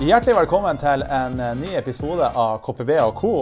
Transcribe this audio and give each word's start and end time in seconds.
Hjertelig 0.00 0.32
velkommen 0.32 0.78
til 0.80 1.02
en 1.12 1.34
eh, 1.44 1.56
ny 1.60 1.74
episode 1.76 2.24
av 2.24 2.62
KPB 2.64 2.94
og 3.02 3.10
co. 3.18 3.32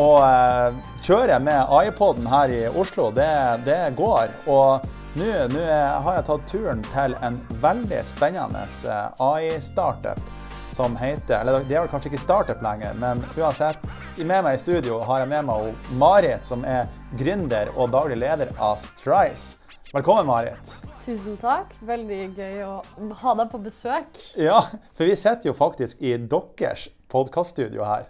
Og 0.00 0.14
eh, 0.24 0.78
kjøret 1.04 1.44
med 1.44 1.74
iPoden 1.76 2.24
her 2.32 2.48
i 2.48 2.60
Oslo, 2.72 3.10
det, 3.12 3.26
det 3.66 3.90
går. 3.98 4.32
Og 4.48 4.86
nå 5.20 5.26
nå 5.52 5.64
har 6.06 6.16
jeg 6.16 6.26
tatt 6.30 6.46
turen 6.48 6.80
til 6.86 7.18
en 7.20 7.36
veldig 7.60 8.00
spennende 8.08 8.62
eh, 8.64 9.26
AI-startup 9.26 10.24
som 10.72 10.96
heter 10.96 11.42
Eller 11.42 11.68
det 11.68 11.76
er 11.76 11.84
vel 11.84 11.92
kanskje 11.92 12.14
ikke 12.14 12.22
startup 12.24 12.64
lenger, 12.64 12.96
men 13.04 13.20
uansett. 13.36 13.84
Med 14.16 14.40
meg 14.40 14.56
i 14.56 14.64
studio 14.64 15.02
har 15.04 15.20
jeg 15.20 15.34
med 15.34 15.50
meg 15.50 15.92
Marit, 16.00 16.48
som 16.48 16.64
er 16.64 16.88
gründer 17.20 17.68
og 17.76 17.92
daglig 17.92 18.22
leder 18.24 18.56
av 18.56 18.80
Strice. 18.80 19.60
Velkommen, 19.92 20.32
Marit. 20.32 20.93
Tusen 21.04 21.34
takk. 21.36 21.74
Veldig 21.84 22.18
gøy 22.32 22.62
å 22.64 22.78
ha 23.20 23.32
deg 23.36 23.50
på 23.52 23.58
besøk. 23.60 24.20
Ja, 24.40 24.62
for 24.96 25.04
vi 25.04 25.16
sitter 25.20 25.50
jo 25.50 25.52
faktisk 25.56 26.00
i 26.00 26.14
deres 26.16 26.86
podkaststudio 27.12 27.84
her. 27.84 28.06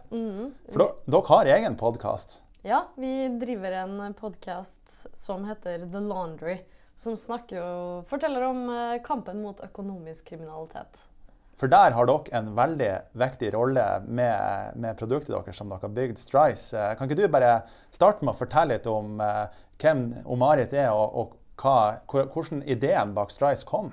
For 0.71 0.85
dere, 1.03 1.23
har 1.33 1.51
egen 1.57 1.75
podkast. 1.81 2.37
Ja, 2.63 2.85
vi 2.95 3.27
driver 3.41 3.75
en 3.81 4.15
podkast 4.15 5.09
som 5.11 5.43
heter 5.49 5.89
The 5.91 6.05
Laundry. 6.07 6.61
Som 6.95 7.19
snakker 7.19 7.59
og 7.59 8.07
forteller 8.07 8.47
om 8.47 8.69
eh, 8.71 9.01
kampen 9.03 9.43
mot 9.43 9.59
økonomisk 9.67 10.29
kriminalitet. 10.31 11.09
For 11.59 11.67
der 11.67 11.97
har 11.97 12.07
dere 12.07 12.39
en 12.39 12.53
veldig 12.55 12.93
viktig 13.19 13.51
rolle 13.57 13.89
med, 14.07 14.79
med 14.79 14.95
produktet 15.01 15.35
deres 15.35 15.59
som 15.59 15.75
dere 15.75 15.83
har 15.83 15.97
bygd, 15.99 16.23
Strice. 16.23 16.71
Eh, 16.79 16.93
Kan 16.95 17.11
ikke 17.11 17.25
du 17.25 17.27
bare 17.27 17.57
starte 17.91 18.23
med 18.23 18.37
å 18.37 18.39
fortelle 18.39 18.77
litt 18.79 18.87
om 18.87 19.19
eh, 19.19 19.49
hvem 19.83 20.13
Marit 20.39 20.79
er, 20.79 20.93
og, 20.95 21.19
og 21.19 21.41
hva, 21.61 22.01
hvordan 22.09 22.63
ideen 22.67 23.15
bak 23.17 23.33
Strice 23.35 23.67
kom? 23.69 23.93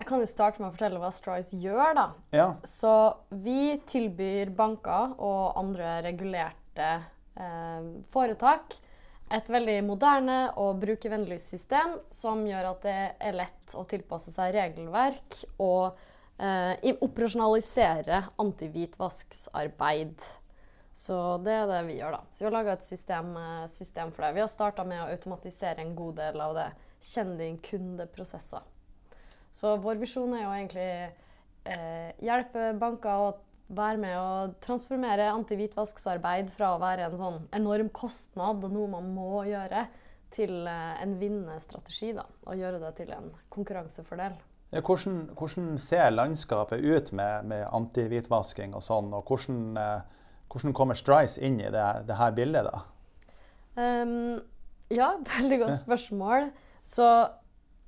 Jeg 0.00 0.08
kan 0.08 0.22
jo 0.22 0.28
starte 0.28 0.62
med 0.62 0.70
å 0.70 0.74
fortelle 0.74 1.00
hva 1.00 1.10
Strice 1.12 1.58
gjør. 1.60 1.94
da. 1.98 2.06
Ja. 2.32 2.46
Så 2.64 2.92
vi 3.30 3.76
tilbyr 3.86 4.52
banker 4.56 5.16
og 5.18 5.58
andre 5.60 5.98
regulerte 6.06 6.92
eh, 7.36 7.90
foretak 8.12 8.78
et 9.30 9.50
veldig 9.52 9.76
moderne 9.86 10.38
og 10.58 10.80
brukervennlig 10.82 11.38
system 11.42 11.98
som 12.10 12.42
gjør 12.48 12.72
at 12.72 12.86
det 12.86 12.96
er 13.28 13.36
lett 13.38 13.76
å 13.78 13.84
tilpasse 13.88 14.32
seg 14.34 14.56
regelverk 14.56 15.36
og 15.62 16.00
eh, 16.40 16.90
operasjonalisere 16.96 18.24
antihvitvaskarbeid. 18.42 20.16
Så 21.00 21.16
det 21.40 21.54
er 21.56 21.68
det 21.70 21.80
vi 21.88 21.96
gjør, 21.96 22.18
da. 22.18 22.20
Så 22.28 22.44
vi 22.44 22.48
har 22.50 22.56
laga 22.58 22.74
et 22.76 22.84
system, 22.84 23.32
eh, 23.40 23.66
system 23.72 24.10
for 24.12 24.26
det. 24.26 24.34
Vi 24.36 24.42
har 24.44 24.50
starta 24.52 24.84
med 24.84 25.00
å 25.00 25.08
automatisere 25.08 25.80
en 25.80 25.94
god 25.96 26.18
del 26.20 26.40
av 26.44 26.56
det. 26.58 26.68
Kjenn 27.00 27.38
din 27.38 27.56
kundeprosesser. 27.64 28.66
Så 29.50 29.78
vår 29.80 29.96
visjon 30.02 30.34
er 30.36 30.44
jo 30.44 30.50
egentlig 30.52 30.90
eh, 31.64 32.10
hjelpe 32.20 32.74
banker 32.78 33.24
å 33.24 33.32
være 33.70 34.02
med 34.02 34.18
å 34.18 34.52
transformere 34.62 35.30
antihvitvaskarbeid 35.32 36.50
fra 36.52 36.74
å 36.74 36.82
være 36.82 37.08
en 37.08 37.18
sånn 37.18 37.40
enorm 37.56 37.90
kostnad 37.94 38.64
og 38.66 38.74
noe 38.74 38.90
man 38.98 39.10
må 39.14 39.44
gjøre, 39.48 39.86
til 40.30 40.68
eh, 40.68 40.94
en 41.02 41.16
vinnende 41.18 41.56
strategi. 41.64 42.12
da, 42.14 42.28
Og 42.46 42.60
gjøre 42.60 42.78
det 42.84 42.94
til 43.00 43.10
en 43.16 43.32
konkurransefordel. 43.50 44.36
Ja, 44.70 44.84
Hvordan, 44.86 45.30
hvordan 45.34 45.78
ser 45.82 46.12
landskapet 46.12 46.84
ut 46.84 47.10
med, 47.16 47.48
med 47.50 47.64
antihvitvasking 47.74 48.76
og 48.78 48.84
sånn, 48.86 49.10
og 49.16 49.26
hvordan, 49.26 49.64
eh, 49.80 50.19
hvordan 50.50 50.74
kommer 50.76 50.98
Strice 50.98 51.40
inn 51.46 51.60
i 51.62 51.68
det, 51.70 51.88
det 52.08 52.16
her 52.18 52.32
bildet? 52.34 52.66
da? 52.66 52.82
Um, 53.78 54.40
ja, 54.90 55.12
veldig 55.36 55.60
godt 55.62 55.82
spørsmål. 55.84 56.50
Så 56.82 57.06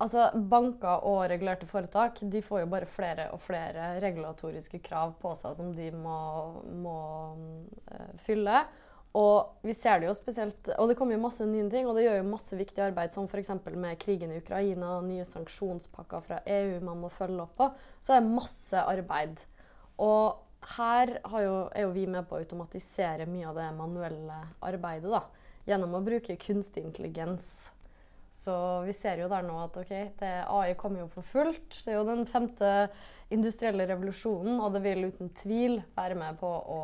altså, 0.03 0.29
banker 0.49 1.03
og 1.09 1.25
regulerte 1.31 1.67
foretak 1.69 2.23
de 2.31 2.43
får 2.45 2.63
jo 2.63 2.71
bare 2.71 2.89
flere 2.89 3.27
og 3.35 3.41
flere 3.43 3.97
regulatoriske 4.03 4.79
krav 4.85 5.17
på 5.21 5.33
seg 5.39 5.57
som 5.59 5.73
de 5.75 5.91
må, 5.95 6.21
må 6.83 7.01
uh, 7.91 8.15
fylle. 8.23 8.63
Og 9.13 9.59
vi 9.61 9.75
ser 9.77 9.99
det 10.01 10.07
jo 10.07 10.13
spesielt, 10.17 10.71
og 10.73 10.87
det 10.89 10.95
kommer 10.97 11.13
jo 11.13 11.21
masse 11.21 11.45
nye 11.45 11.67
ting, 11.69 11.85
og 11.85 11.93
det 11.93 12.07
gjør 12.07 12.15
jo 12.17 12.29
masse 12.31 12.57
viktig 12.57 12.81
arbeid, 12.81 13.11
som 13.13 13.27
f.eks. 13.29 13.51
med 13.69 13.99
krigen 14.01 14.31
i 14.33 14.39
Ukraina, 14.41 14.95
nye 15.05 15.25
sanksjonspakker 15.27 16.23
fra 16.25 16.39
EU 16.49 16.79
man 16.81 17.03
må 17.03 17.11
følge 17.13 17.43
opp 17.43 17.53
på. 17.59 17.67
Så 18.01 18.15
er 18.15 18.23
det 18.23 18.33
masse 18.33 18.81
arbeid. 18.81 19.43
Og 20.01 20.41
her 20.77 21.13
jo, 21.43 21.53
er 21.73 21.85
jo 21.85 21.93
vi 21.93 22.07
med 22.09 22.27
på 22.27 22.37
å 22.37 22.41
automatisere 22.43 23.27
mye 23.29 23.47
av 23.49 23.59
det 23.59 23.69
manuelle 23.77 24.39
arbeidet. 24.65 25.11
da, 25.11 25.23
Gjennom 25.67 25.95
å 25.95 26.03
bruke 26.03 26.35
kunstig 26.39 26.83
intelligens. 26.83 27.71
Så 28.33 28.53
vi 28.81 28.93
ser 28.97 29.21
jo 29.21 29.29
der 29.29 29.45
nå 29.45 29.55
at 29.61 29.75
okay, 29.77 30.09
AI 30.19 30.73
kommer 30.75 31.03
jo 31.03 31.09
for 31.13 31.25
fullt. 31.27 31.69
Det 31.85 31.93
er 31.93 31.99
jo 31.99 32.07
den 32.07 32.25
femte 32.25 32.69
industrielle 33.33 33.85
revolusjonen, 33.91 34.57
og 34.57 34.73
det 34.73 34.81
vil 34.87 35.05
uten 35.05 35.29
tvil 35.37 35.77
være 35.93 36.17
med 36.17 36.39
på 36.41 36.49
å 36.49 36.79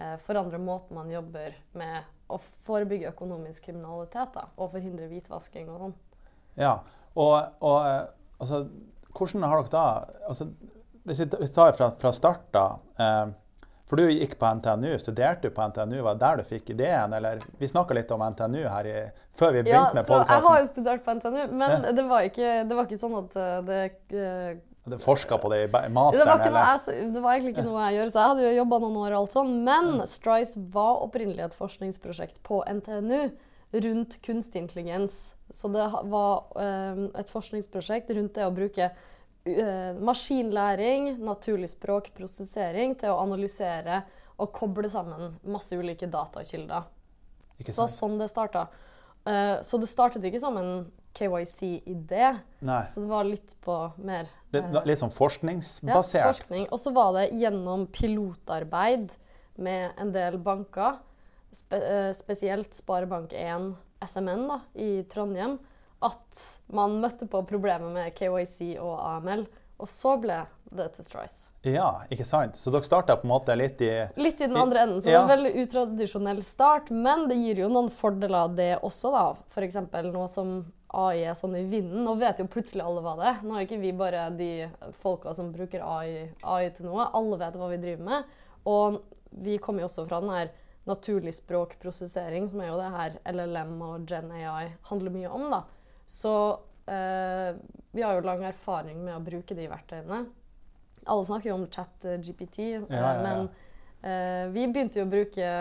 eh, 0.00 0.16
forandre 0.24 0.60
måten 0.62 0.96
man 0.96 1.12
jobber 1.12 1.58
med 1.76 2.08
å 2.32 2.40
forebygge 2.64 3.12
økonomisk 3.12 3.68
kriminalitet 3.68 4.32
da, 4.36 4.46
og 4.56 4.72
forhindre 4.72 5.10
hvitvasking 5.12 5.68
og 5.72 5.84
sånn. 5.84 5.94
Ja, 6.56 6.74
og, 7.12 7.36
og 7.60 7.78
eh, 7.84 8.02
altså, 8.40 8.64
hvordan 9.12 9.44
har 9.44 9.60
dere 9.60 9.74
da 9.76 9.84
altså, 10.32 10.48
Hvis 11.08 11.20
vi 11.24 11.48
tar 11.54 11.72
fra, 11.78 11.90
fra 12.00 12.12
start, 12.12 12.46
da. 12.54 12.66
Eh, 13.00 13.26
for 13.88 13.96
du 13.96 14.10
gikk 14.12 14.34
på 14.36 14.44
NTNU, 14.58 14.90
studerte 15.00 15.48
du 15.48 15.54
på 15.56 15.64
NTNU, 15.70 16.02
var 16.04 16.18
det 16.18 16.20
der 16.20 16.40
du 16.42 16.44
fikk 16.44 16.74
ideen? 16.74 17.14
Eller 17.16 17.38
vi 17.56 17.68
snakka 17.70 17.96
litt 17.96 18.10
om 18.12 18.20
NTNU 18.34 18.66
her 18.68 18.84
i, 18.90 18.96
før 19.40 19.54
vi 19.56 19.62
Ja, 19.62 19.64
begynte 19.64 19.96
med 19.96 20.04
podkasten. 20.10 20.34
jeg 20.34 20.44
har 20.48 20.58
jo 20.60 20.66
studert 20.68 21.06
på 21.06 21.14
NTNU, 21.16 21.40
men 21.56 21.86
det, 21.96 22.04
var 22.10 22.26
ikke, 22.28 22.50
det 22.68 22.76
var 22.76 22.84
ikke 22.90 23.00
sånn 23.00 23.16
at 23.22 23.38
eh, 23.40 23.56
det 23.70 23.80
eh, 24.12 24.60
Du 24.92 24.98
forska 25.00 25.38
på 25.40 25.48
det 25.54 25.62
i 25.64 25.72
masteren? 25.88 26.44
det 26.44 26.52
var, 26.52 26.68
jeg, 26.84 27.08
det 27.16 27.24
var 27.24 27.32
egentlig 27.38 27.54
ikke 27.56 27.64
noe 27.70 27.88
jeg 27.88 27.96
gjør, 27.98 28.12
så 28.12 28.20
jeg 28.20 28.32
hadde 28.34 28.44
jo 28.50 28.54
jobba 28.60 28.78
noen 28.84 29.00
år. 29.06 29.10
og 29.16 29.18
alt 29.22 29.36
sånn, 29.38 29.56
Men 29.64 29.90
Strice 30.08 30.60
var 30.76 31.02
opprinnelig 31.08 31.44
et 31.48 31.56
forskningsprosjekt 31.56 32.42
på 32.44 32.60
NTNU 32.68 33.30
rundt 33.72 34.20
kunstig 34.24 34.62
intelligens. 34.64 35.34
Så 35.52 35.68
det 35.72 35.84
var 36.12 36.44
et 37.20 37.28
forskningsprosjekt 37.32 38.12
rundt 38.16 38.36
det 38.36 38.46
å 38.48 38.52
bruke 38.52 38.92
maskinlæring, 40.04 41.14
naturlig 41.24 41.70
språk, 41.72 42.10
prosessering 42.16 42.96
til 42.98 43.14
å 43.14 43.20
analysere 43.22 44.02
og 44.38 44.52
koble 44.54 44.90
sammen 44.90 45.36
masse 45.48 45.76
ulike 45.78 46.08
datakilder. 46.10 46.86
Ikke 47.58 47.72
Så 47.72 47.80
det 47.80 47.84
var 47.84 47.92
sånn 47.94 48.18
det 48.20 48.28
starta. 48.30 48.66
Eh, 49.26 49.56
så 49.66 49.80
det 49.80 49.90
startet 49.90 50.24
ikke 50.24 50.40
som 50.40 50.56
en 50.60 50.72
KYC-idé, 51.18 52.36
så 52.62 53.02
det 53.02 53.08
var 53.10 53.26
litt 53.26 53.56
på 53.64 53.76
mer 53.98 54.28
Det, 54.52 54.62
eh, 54.62 54.84
litt 54.86 55.00
sånn 55.00 55.12
ja, 55.90 55.98
forskning. 56.30 56.68
Og 56.72 56.78
så 56.80 56.92
var 56.94 57.12
det 57.18 57.30
gjennom 57.36 57.86
pilotarbeid 57.92 59.16
med 59.56 59.98
en 59.98 60.12
del 60.14 60.38
banker, 60.38 61.00
spe, 61.52 61.76
eh, 61.76 62.12
spesielt 62.16 62.70
Sparebank1 62.70 63.74
SMN 64.06 64.46
da, 64.48 64.60
i 64.74 65.02
Trondheim, 65.10 65.58
at 66.04 66.42
man 66.74 67.00
møtte 67.02 67.26
på 67.30 67.42
problemer 67.48 67.90
med 67.90 68.14
KYC 68.14 68.76
og 68.78 68.98
AML. 69.02 69.46
Og 69.78 69.90
så 69.90 70.16
ble 70.18 70.40
det 70.74 70.88
til 70.96 71.06
Strice. 71.06 71.48
Ja, 71.66 72.02
ikke 72.12 72.26
sant? 72.26 72.58
Så 72.58 72.72
dere 72.74 72.86
starta 72.86 73.16
på 73.18 73.26
en 73.28 73.32
måte 73.32 73.54
litt 73.56 73.80
i 73.84 73.92
Litt 74.18 74.40
i 74.42 74.48
den 74.48 74.58
andre 74.58 74.82
enden, 74.84 75.02
så 75.02 75.12
ja. 75.12 75.20
det 75.20 75.20
er 75.20 75.26
en 75.26 75.32
veldig 75.36 75.64
utradisjonell 75.64 76.42
start. 76.44 76.90
Men 76.90 77.28
det 77.30 77.38
gir 77.40 77.62
jo 77.62 77.70
noen 77.72 77.90
fordeler, 77.94 78.50
det 78.58 78.72
også, 78.82 79.12
da. 79.14 79.24
F.eks. 79.54 79.78
noe 80.10 80.26
som 80.30 80.58
AI 80.98 81.24
er 81.28 81.36
sånn 81.38 81.56
i 81.58 81.64
vinden. 81.68 82.02
Nå 82.04 82.16
vet 82.20 82.40
jo 82.42 82.48
plutselig 82.50 82.84
alle 82.84 83.02
hva 83.04 83.14
det 83.18 83.30
er. 83.32 83.42
Nå 83.44 83.56
er 83.56 83.66
ikke 83.66 83.80
vi 83.82 83.94
bare 83.96 84.28
de 84.34 84.52
folka 85.02 85.34
som 85.36 85.52
bruker 85.54 85.84
AI, 85.84 86.28
AI 86.42 86.70
til 86.74 86.88
noe. 86.88 87.10
Alle 87.16 87.40
vet 87.40 87.58
hva 87.60 87.70
vi 87.72 87.82
driver 87.82 88.08
med. 88.08 88.38
Og 88.68 89.02
vi 89.44 89.58
kommer 89.62 89.84
jo 89.84 89.90
også 89.90 90.08
fra 90.08 90.22
den 90.24 90.32
her 90.32 90.54
naturlig 90.88 91.34
språkprosessering, 91.36 92.48
som 92.48 92.62
er 92.64 92.70
jo 92.70 92.78
det 92.80 92.92
her 92.94 93.18
LLM 93.28 93.74
og 93.84 94.08
Gen 94.08 94.32
AI 94.32 94.70
handler 94.88 95.12
mye 95.12 95.32
om. 95.36 95.50
da. 95.52 95.66
Så 96.08 96.34
eh, 96.88 97.56
vi 97.92 98.02
har 98.02 98.16
jo 98.16 98.24
lang 98.24 98.44
erfaring 98.48 99.02
med 99.04 99.12
å 99.18 99.24
bruke 99.24 99.56
de 99.56 99.68
verktøyene. 99.68 100.22
Alle 101.08 101.26
snakker 101.28 101.50
jo 101.50 101.58
om 101.58 101.66
chat 101.72 102.06
eh, 102.08 102.16
GPT, 102.24 102.58
eh, 102.78 102.86
ja. 102.88 103.10
men 103.20 103.44
eh, 104.00 104.48
vi 104.54 104.64
begynte 104.72 105.02
jo 105.02 105.04
å 105.04 105.12
bruke 105.12 105.52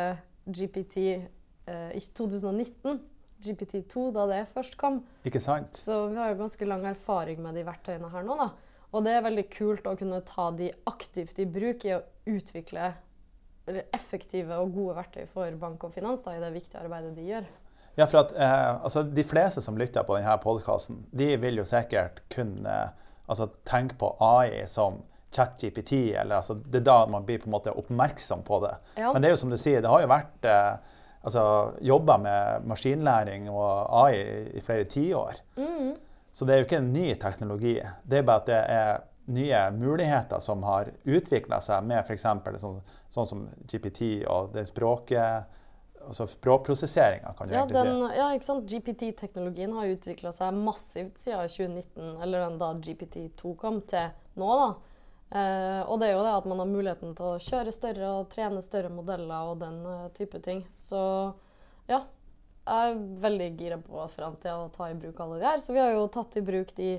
GPT 0.47 1.03
eh, 1.11 1.91
i 1.95 2.01
2019. 2.01 2.99
GPT2, 3.43 4.07
da 4.15 4.23
det 4.31 4.39
først 4.49 4.79
kom. 4.81 5.03
Ikke 5.27 5.43
sant? 5.43 5.75
Så 5.77 6.07
vi 6.09 6.17
har 6.17 6.31
jo 6.31 6.39
ganske 6.39 6.65
lang 6.65 6.87
erfaring 6.89 7.43
med 7.43 7.59
de 7.59 7.67
verktøyene 7.67 8.09
her 8.09 8.25
nå. 8.25 8.39
da. 8.39 8.47
Og 8.95 9.03
det 9.05 9.13
er 9.13 9.27
veldig 9.27 9.43
kult 9.51 9.85
å 9.85 9.97
kunne 9.99 10.23
ta 10.25 10.47
de 10.55 10.71
aktivt 10.89 11.37
i 11.43 11.45
bruk 11.45 11.85
i 11.85 11.93
å 11.97 12.01
utvikle 12.31 12.93
effektive 13.93 14.57
og 14.63 14.71
gode 14.73 14.95
verktøy 15.01 15.25
for 15.29 15.59
bank 15.59 15.83
og 15.83 15.93
finans 15.93 16.23
da, 16.23 16.33
i 16.33 16.41
det 16.41 16.53
viktige 16.55 16.81
arbeidet 16.81 17.13
de 17.17 17.27
gjør. 17.27 17.49
Ja, 17.97 18.05
for 18.05 18.21
at 18.21 18.33
eh, 18.37 18.83
altså, 18.83 19.03
De 19.03 19.23
fleste 19.25 19.61
som 19.65 19.77
lytter 19.77 20.05
på 20.05 20.17
denne 20.19 20.35
podkasten, 20.41 21.01
de 21.11 21.31
vil 21.41 21.57
jo 21.57 21.65
sikkert 21.65 22.21
kunne 22.33 22.75
altså, 23.25 23.49
tenke 23.65 23.97
på 23.97 24.11
AI 24.21 24.67
som 24.69 25.01
ChatGPT. 25.33 25.93
eller 26.13 26.37
altså, 26.37 26.53
Det 26.53 26.83
er 26.83 26.85
da 26.85 26.99
man 27.09 27.25
blir 27.25 27.41
på 27.41 27.49
en 27.49 27.55
måte 27.55 27.73
oppmerksom 27.73 28.45
på 28.45 28.61
det. 28.65 28.75
Ja. 29.01 29.13
Men 29.13 29.21
det 29.21 29.31
er 29.31 29.35
jo 29.35 29.41
som 29.41 29.49
du 29.49 29.57
sier, 29.57 29.81
det 29.81 29.89
har 29.89 30.05
jo 30.05 30.11
vært 30.13 30.45
eh, 30.45 30.93
altså, 31.21 31.43
jobba 31.81 32.19
med 32.21 32.69
maskinlæring 32.69 33.49
og 33.49 33.89
AI 34.05 34.21
i 34.53 34.63
flere 34.65 34.85
tiår. 34.85 35.41
Mm. 35.57 35.95
Så 36.33 36.45
det 36.45 36.53
er 36.53 36.61
jo 36.61 36.69
ikke 36.69 36.81
en 36.83 36.93
ny 36.93 37.09
teknologi. 37.17 37.79
Det 38.05 38.21
er 38.21 38.29
bare 38.29 38.43
at 38.43 38.49
det 38.51 38.63
er 38.77 39.05
nye 39.33 39.61
muligheter 39.73 40.39
som 40.39 40.61
har 40.69 40.93
utvikla 41.03 41.59
seg 41.65 41.83
med 41.89 42.05
f.eks. 42.05 42.29
Sånn, 42.61 42.77
sånn 43.09 43.27
som 43.27 43.47
GPT 43.67 44.21
og 44.29 44.53
det 44.53 44.67
språket 44.69 45.49
altså 46.07 46.27
språkprosesseringa, 46.31 47.33
kan 47.37 47.47
du 47.47 47.53
Ja, 47.53 47.63
egentlig 47.63 47.83
den, 47.85 48.17
ja, 48.17 48.27
ikke 48.35 48.47
sant? 48.47 48.67
GPT-teknologien 48.71 49.73
har 49.75 49.93
utvikla 49.93 50.33
seg 50.35 50.57
massivt 50.57 51.21
siden 51.21 51.51
2019, 51.51 52.13
eller 52.23 52.57
da 52.59 52.73
GPT2 52.73 53.55
kom, 53.59 53.81
til 53.89 54.09
nå. 54.39 54.51
da. 54.61 54.69
Eh, 55.27 55.81
og 55.83 55.99
det 55.99 56.07
er 56.07 56.15
jo 56.15 56.23
det 56.23 56.35
at 56.37 56.45
man 56.47 56.61
har 56.63 56.69
muligheten 56.71 57.15
til 57.17 57.33
å 57.33 57.39
kjøre 57.43 57.73
større 57.75 58.11
og 58.21 58.29
trene 58.31 58.61
større 58.63 58.91
modeller 58.93 59.51
og 59.51 59.59
den 59.59 59.81
eh, 59.83 60.05
type 60.15 60.39
ting. 60.43 60.63
Så 60.71 61.01
ja, 61.91 62.05
jeg 62.67 62.93
er 62.93 63.01
veldig 63.23 63.49
gira 63.59 63.79
på 63.83 64.05
framtida 64.13 64.55
å 64.61 64.71
ta 64.71 64.89
i 64.91 64.95
bruk 64.99 65.19
alle 65.23 65.41
de 65.41 65.49
her. 65.49 65.59
Så 65.63 65.75
vi 65.75 65.83
har 65.83 65.91
jo 65.95 66.07
tatt 66.11 66.39
i 66.39 66.45
bruk 66.47 66.73
de 66.79 66.97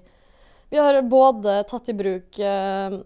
Vi 0.68 0.76
har 0.76 1.00
både 1.08 1.62
tatt 1.64 1.88
i 1.88 1.96
bruk 1.96 2.38
eh, 2.44 2.98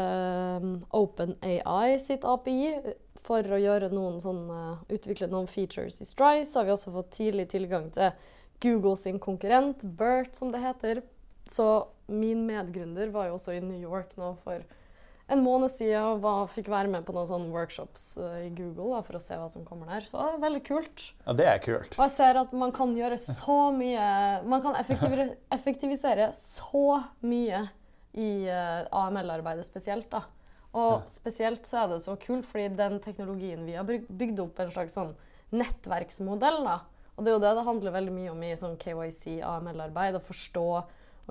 eh, 0.00 0.68
OpenAI 0.96 1.98
sitt 2.00 2.24
API 2.24 2.78
for 3.26 3.44
å 3.54 3.60
noen 3.92 4.20
sånne, 4.22 4.60
utvikle 4.88 5.28
noen 5.30 5.48
features 5.50 6.00
i 6.00 6.08
Stry. 6.08 6.44
Så 6.44 6.60
har 6.60 6.68
vi 6.68 6.74
også 6.74 6.94
fått 6.94 7.14
tidlig 7.16 7.48
tilgang 7.52 7.90
til 7.94 8.12
Google 8.60 8.96
sin 8.96 9.18
konkurrent, 9.18 9.84
Bert, 9.84 10.36
som 10.36 10.52
det 10.52 10.60
heter. 10.60 11.02
Så 11.48 11.88
min 12.06 12.46
medgründer 12.46 13.10
var 13.10 13.30
jo 13.30 13.38
også 13.38 13.56
i 13.56 13.64
New 13.64 13.80
York 13.80 14.16
nå 14.20 14.34
for 14.44 14.62
en 15.30 15.42
måned 15.44 15.70
siden 15.70 16.02
og 16.02 16.22
var, 16.24 16.46
fikk 16.50 16.68
være 16.72 16.90
med 16.90 17.04
på 17.06 17.14
noen 17.14 17.28
sånne 17.28 17.52
workshops 17.54 18.16
uh, 18.18 18.40
i 18.42 18.50
Google 18.50 18.96
da, 18.96 19.02
for 19.06 19.18
å 19.18 19.22
se 19.22 19.38
hva 19.38 19.46
som 19.50 19.64
kommer 19.66 19.90
der. 19.92 20.06
Så 20.06 20.18
det 20.18 20.26
er 20.26 20.42
veldig 20.42 20.62
kult. 20.66 21.04
Ja, 21.22 21.36
det 21.38 21.46
er 21.46 21.62
kult. 21.62 21.94
Og 21.94 22.02
jeg 22.02 22.14
ser 22.16 22.40
at 22.42 22.54
man 22.56 22.74
kan 22.74 22.96
gjøre 22.98 23.18
så 23.20 23.60
mye 23.74 24.08
Man 24.50 24.64
kan 24.64 24.74
effektivisere, 24.80 25.36
effektivisere 25.54 26.30
så 26.36 27.00
mye 27.22 27.62
i 28.18 28.30
uh, 28.50 28.90
AML-arbeidet 29.04 29.66
spesielt. 29.68 30.10
da. 30.10 30.24
Og 30.78 31.08
spesielt 31.10 31.66
så 31.66 31.82
er 31.82 31.90
det 31.90 32.02
så 32.04 32.14
kult, 32.20 32.46
fordi 32.46 32.68
den 32.78 33.00
teknologien 33.02 33.64
vi 33.66 33.74
har 33.74 33.86
bygd 33.88 34.42
opp 34.44 34.60
en 34.62 34.70
slags 34.70 34.94
sånn 34.98 35.14
nettverksmodell. 35.50 36.62
da. 36.64 36.78
Og 37.16 37.24
det 37.24 37.32
er 37.32 37.36
jo 37.36 37.42
det 37.42 37.54
det 37.58 37.66
handler 37.66 37.96
veldig 37.96 38.12
mye 38.14 38.32
om 38.32 38.42
i 38.46 38.54
sånn 38.56 38.78
KYC, 38.80 39.40
AML-arbeid. 39.44 40.16
Å 40.16 40.22
forstå, 40.24 40.66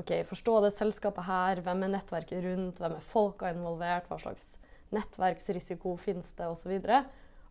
ok, 0.02 0.12
forstå 0.28 0.58
det 0.66 0.74
selskapet 0.76 1.26
her, 1.30 1.62
hvem 1.66 1.86
er 1.88 1.94
nettverket 1.96 2.44
rundt, 2.44 2.82
hvem 2.84 2.98
er 2.98 3.08
folka 3.14 3.54
involvert, 3.54 4.10
hva 4.12 4.20
slags 4.22 4.58
nettverksrisiko 4.94 5.96
finnes 6.02 6.30
det, 6.36 6.50
osv. 6.50 6.76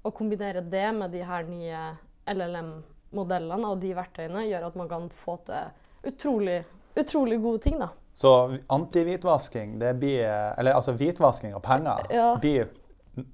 Og 0.04 0.14
kombinere 0.14 0.62
det 0.62 0.86
med 0.94 1.16
de 1.16 1.24
her 1.26 1.48
nye 1.48 1.80
LLM-modellene 2.28 3.72
og 3.72 3.80
de 3.82 3.94
verktøyene 3.96 4.44
gjør 4.46 4.68
at 4.68 4.78
man 4.78 4.90
kan 4.92 5.08
få 5.10 5.38
til 5.48 6.12
utrolig, 6.12 6.60
utrolig 6.98 7.40
gode 7.42 7.64
ting. 7.64 7.80
da. 7.80 7.90
Så 8.18 8.32
antihvitvasking, 8.74 9.76
det 9.78 9.92
blir 10.00 10.24
Eller 10.58 10.74
altså 10.74 10.92
hvitvasking 10.98 11.52
av 11.54 11.62
penger 11.62 12.08
Ja. 12.10 12.32
blir 12.42 12.64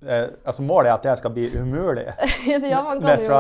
eh, 0.05 0.27
Altså 0.45 0.63
målet 0.63 0.91
er 0.91 0.95
at 0.99 1.07
det 1.07 1.15
skal 1.23 1.33
bli 1.33 1.47
umulig 1.57 2.05
ja, 2.73 2.83
man 2.85 3.01
kan 3.01 3.25
jo, 3.25 3.39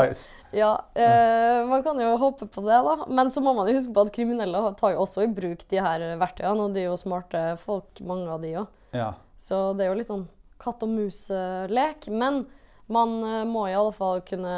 ja, 0.54 0.70
eh, 0.94 1.66
man 1.68 1.82
kan 1.84 2.00
jo 2.00 2.14
håpe 2.16 2.46
på 2.46 2.62
det, 2.64 2.78
da. 2.86 2.96
Men 3.08 3.30
så 3.34 3.42
må 3.42 3.52
man 3.56 3.68
jo 3.68 3.74
huske 3.74 3.92
på 3.92 4.06
at 4.06 4.12
kriminelle 4.14 4.60
tar 4.78 4.94
jo 4.94 5.02
også 5.02 5.24
i 5.26 5.30
bruk 5.34 5.64
de 5.68 5.80
her 5.82 6.04
verktøyene, 6.20 6.68
og 6.68 6.76
de 6.76 6.84
er 6.84 6.88
jo 6.92 6.98
smarte 7.00 7.42
folk, 7.64 7.98
mange 8.06 8.30
av 8.30 8.44
de 8.44 8.52
òg. 8.62 8.68
Ja. 8.94 9.08
Så 9.36 9.72
det 9.74 9.84
er 9.84 9.90
jo 9.90 9.98
litt 9.98 10.12
sånn 10.12 10.28
katt 10.62 10.84
og 10.86 10.92
mus-lek. 10.94 12.06
Men 12.14 12.44
man 12.86 13.16
eh, 13.26 13.42
må 13.50 13.66
i 13.68 13.74
alle 13.74 13.94
fall 13.96 14.22
kunne 14.28 14.54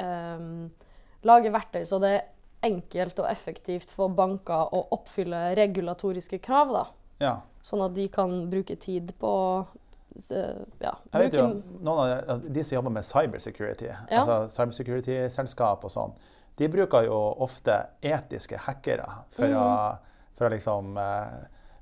eh, 0.00 0.48
lage 1.26 1.52
verktøy 1.52 1.84
så 1.84 2.00
det 2.02 2.14
er 2.16 2.24
enkelt 2.64 3.18
og 3.22 3.28
effektivt 3.30 3.90
for 3.92 4.12
banker 4.14 4.72
å 4.74 4.86
oppfylle 4.96 5.54
regulatoriske 5.58 6.38
krav. 6.44 6.72
da. 6.72 6.86
ja. 7.24 7.34
Sånn 7.66 7.82
at 7.82 7.96
de 7.96 8.06
kan 8.12 8.30
bruke 8.50 8.76
tid 8.78 9.10
på 9.18 9.32
eh, 10.30 10.60
ja, 10.78 10.92
Jeg 11.12 11.24
vet 11.24 11.34
jo 11.34 11.46
noen 11.82 11.98
av 11.98 12.40
de, 12.44 12.52
de 12.54 12.64
som 12.64 12.76
jobber 12.76 12.94
med 12.94 13.06
cybersecurity, 13.08 13.90
Ja. 13.90 14.22
altså 14.22 14.36
cybersecurity-selskap 14.54 15.84
og 15.84 15.90
sånn, 15.92 16.14
de 16.56 16.68
bruker 16.72 17.08
jo 17.08 17.18
ofte 17.44 17.74
etiske 18.00 18.60
hackere 18.68 19.08
for, 19.34 19.50
mm. 19.50 19.58
å, 19.58 20.30
for 20.38 20.48
å 20.48 20.52
liksom 20.54 20.94
eh, 21.02 21.36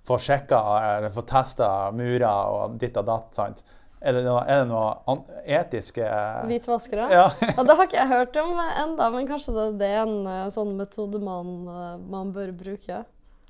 få 0.08 0.18
sjekka 0.18 0.60
eller 0.80 1.12
få 1.14 1.24
testa 1.28 1.68
murer 1.94 2.56
og 2.56 2.78
ditt 2.80 2.96
og 3.00 3.06
datt. 3.08 3.30
sant? 3.36 3.62
Er 4.04 4.12
det 4.18 4.22
noe, 4.26 4.42
er 4.44 4.66
noe 4.68 5.16
etiske 5.48 6.04
hvitvaskere. 6.44 7.06
Ja. 7.08 7.22
Ja, 7.40 7.62
det 7.64 7.76
har 7.78 7.86
ikke 7.88 7.96
jeg 8.02 8.10
hørt 8.10 8.36
om 8.42 8.58
enda, 8.60 9.06
men 9.14 9.26
kanskje 9.30 9.54
det, 9.56 9.64
det 9.80 9.88
er 9.94 10.02
en 10.04 10.26
eh, 10.28 10.46
sånn 10.52 10.74
metode 10.76 11.20
man, 11.24 11.54
eh, 11.72 11.94
man 12.12 12.32
bør 12.36 12.52
bruke. 12.52 12.98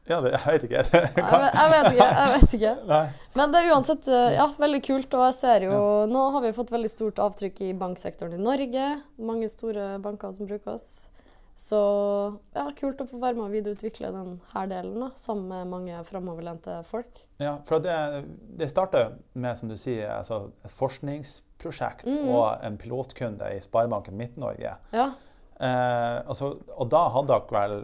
ja, 0.07 0.19
det, 0.21 0.31
jeg 0.37 0.45
vet 0.47 0.67
ikke. 0.69 0.83
Vet- 0.93 1.17
jeg 1.17 1.73
vet 1.73 1.89
ikke. 1.95 2.09
jeg 2.21 2.33
vet 2.37 2.55
ikke. 2.59 2.75
Men 3.41 3.55
det 3.55 3.63
er 3.65 3.73
uansett 3.75 4.09
eh, 4.13 4.35
ja, 4.37 4.47
veldig 4.61 4.83
kult. 4.87 5.15
Og 5.19 5.25
jeg 5.27 5.37
ser 5.41 5.67
jo 5.67 5.81
Nå 6.13 6.25
har 6.37 6.45
vi 6.45 6.53
fått 6.55 6.71
veldig 6.75 6.91
stort 6.93 7.19
avtrykk 7.25 7.63
i 7.67 7.73
banksektoren 7.81 8.37
i 8.37 8.43
Norge. 8.45 8.87
Mange 9.19 9.49
store 9.51 9.95
banker 10.05 10.31
som 10.37 10.47
bruker 10.47 10.77
oss. 10.77 11.09
Så 11.55 11.79
ja, 12.51 12.65
kult 12.75 12.99
å 12.99 13.07
få 13.07 13.21
være 13.23 13.39
med 13.39 13.45
og 13.47 13.53
videreutvikle 13.55 14.11
denne 14.11 14.63
delen 14.71 14.97
da, 15.05 15.11
sammen 15.19 15.47
med 15.53 15.71
mange 15.71 16.01
framoverlente 16.09 16.81
folk. 16.89 17.21
Ja, 17.39 17.55
for 17.69 17.83
det, 17.83 17.95
det 18.59 18.73
starta 18.73 19.05
med, 19.33 19.55
som 19.59 19.71
du 19.71 19.77
sier, 19.79 20.09
altså 20.17 20.49
et 20.67 20.75
forskningsprosjekt 20.75 22.09
mm. 22.11 22.25
og 22.35 22.65
en 22.67 22.79
pilotkunde 22.81 23.53
i 23.55 23.61
Sparebanken 23.63 24.19
Midt-Norge. 24.19 24.75
Ja. 24.95 25.13
Eh, 25.63 26.17
altså, 26.27 26.57
og 26.75 26.91
da 26.91 27.05
hadde 27.15 27.31
dere 27.31 27.55
vel 27.55 27.77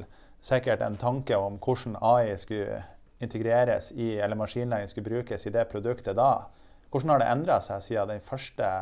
sikkert 0.43 0.82
en 0.82 0.99
tanke 0.99 1.38
om 1.38 1.61
hvordan 1.62 1.94
AI 2.02 2.34
skulle 2.40 2.81
integreres 3.23 3.93
i, 3.94 4.16
eller 4.19 4.38
maskinlæring 4.40 4.90
skulle 4.90 5.12
brukes 5.12 5.46
i 5.46 5.52
det 5.55 5.69
produktet 5.70 6.19
da. 6.19 6.49
Hvordan 6.90 7.14
har 7.14 7.23
det 7.23 7.31
endra 7.31 7.61
seg 7.62 7.84
siden 7.84 8.16
den 8.16 8.25
første 8.25 8.73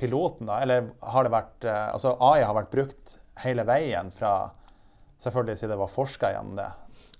piloten? 0.00 0.50
da? 0.50 0.58
Eller 0.64 0.90
har 1.14 1.26
det 1.26 1.34
vært 1.36 1.68
eh, 1.68 1.86
Altså, 1.92 2.16
AI 2.18 2.42
har 2.42 2.58
vært 2.58 2.74
brukt 2.74 3.16
hele 3.44 3.66
veien 3.68 4.12
fra 4.14 4.36
Selvfølgelig 5.22 5.58
siden 5.58 5.72
det 5.72 5.80
var 5.80 5.88
forska 5.88 6.28
gjennom 6.34 6.58
det. 6.58 6.66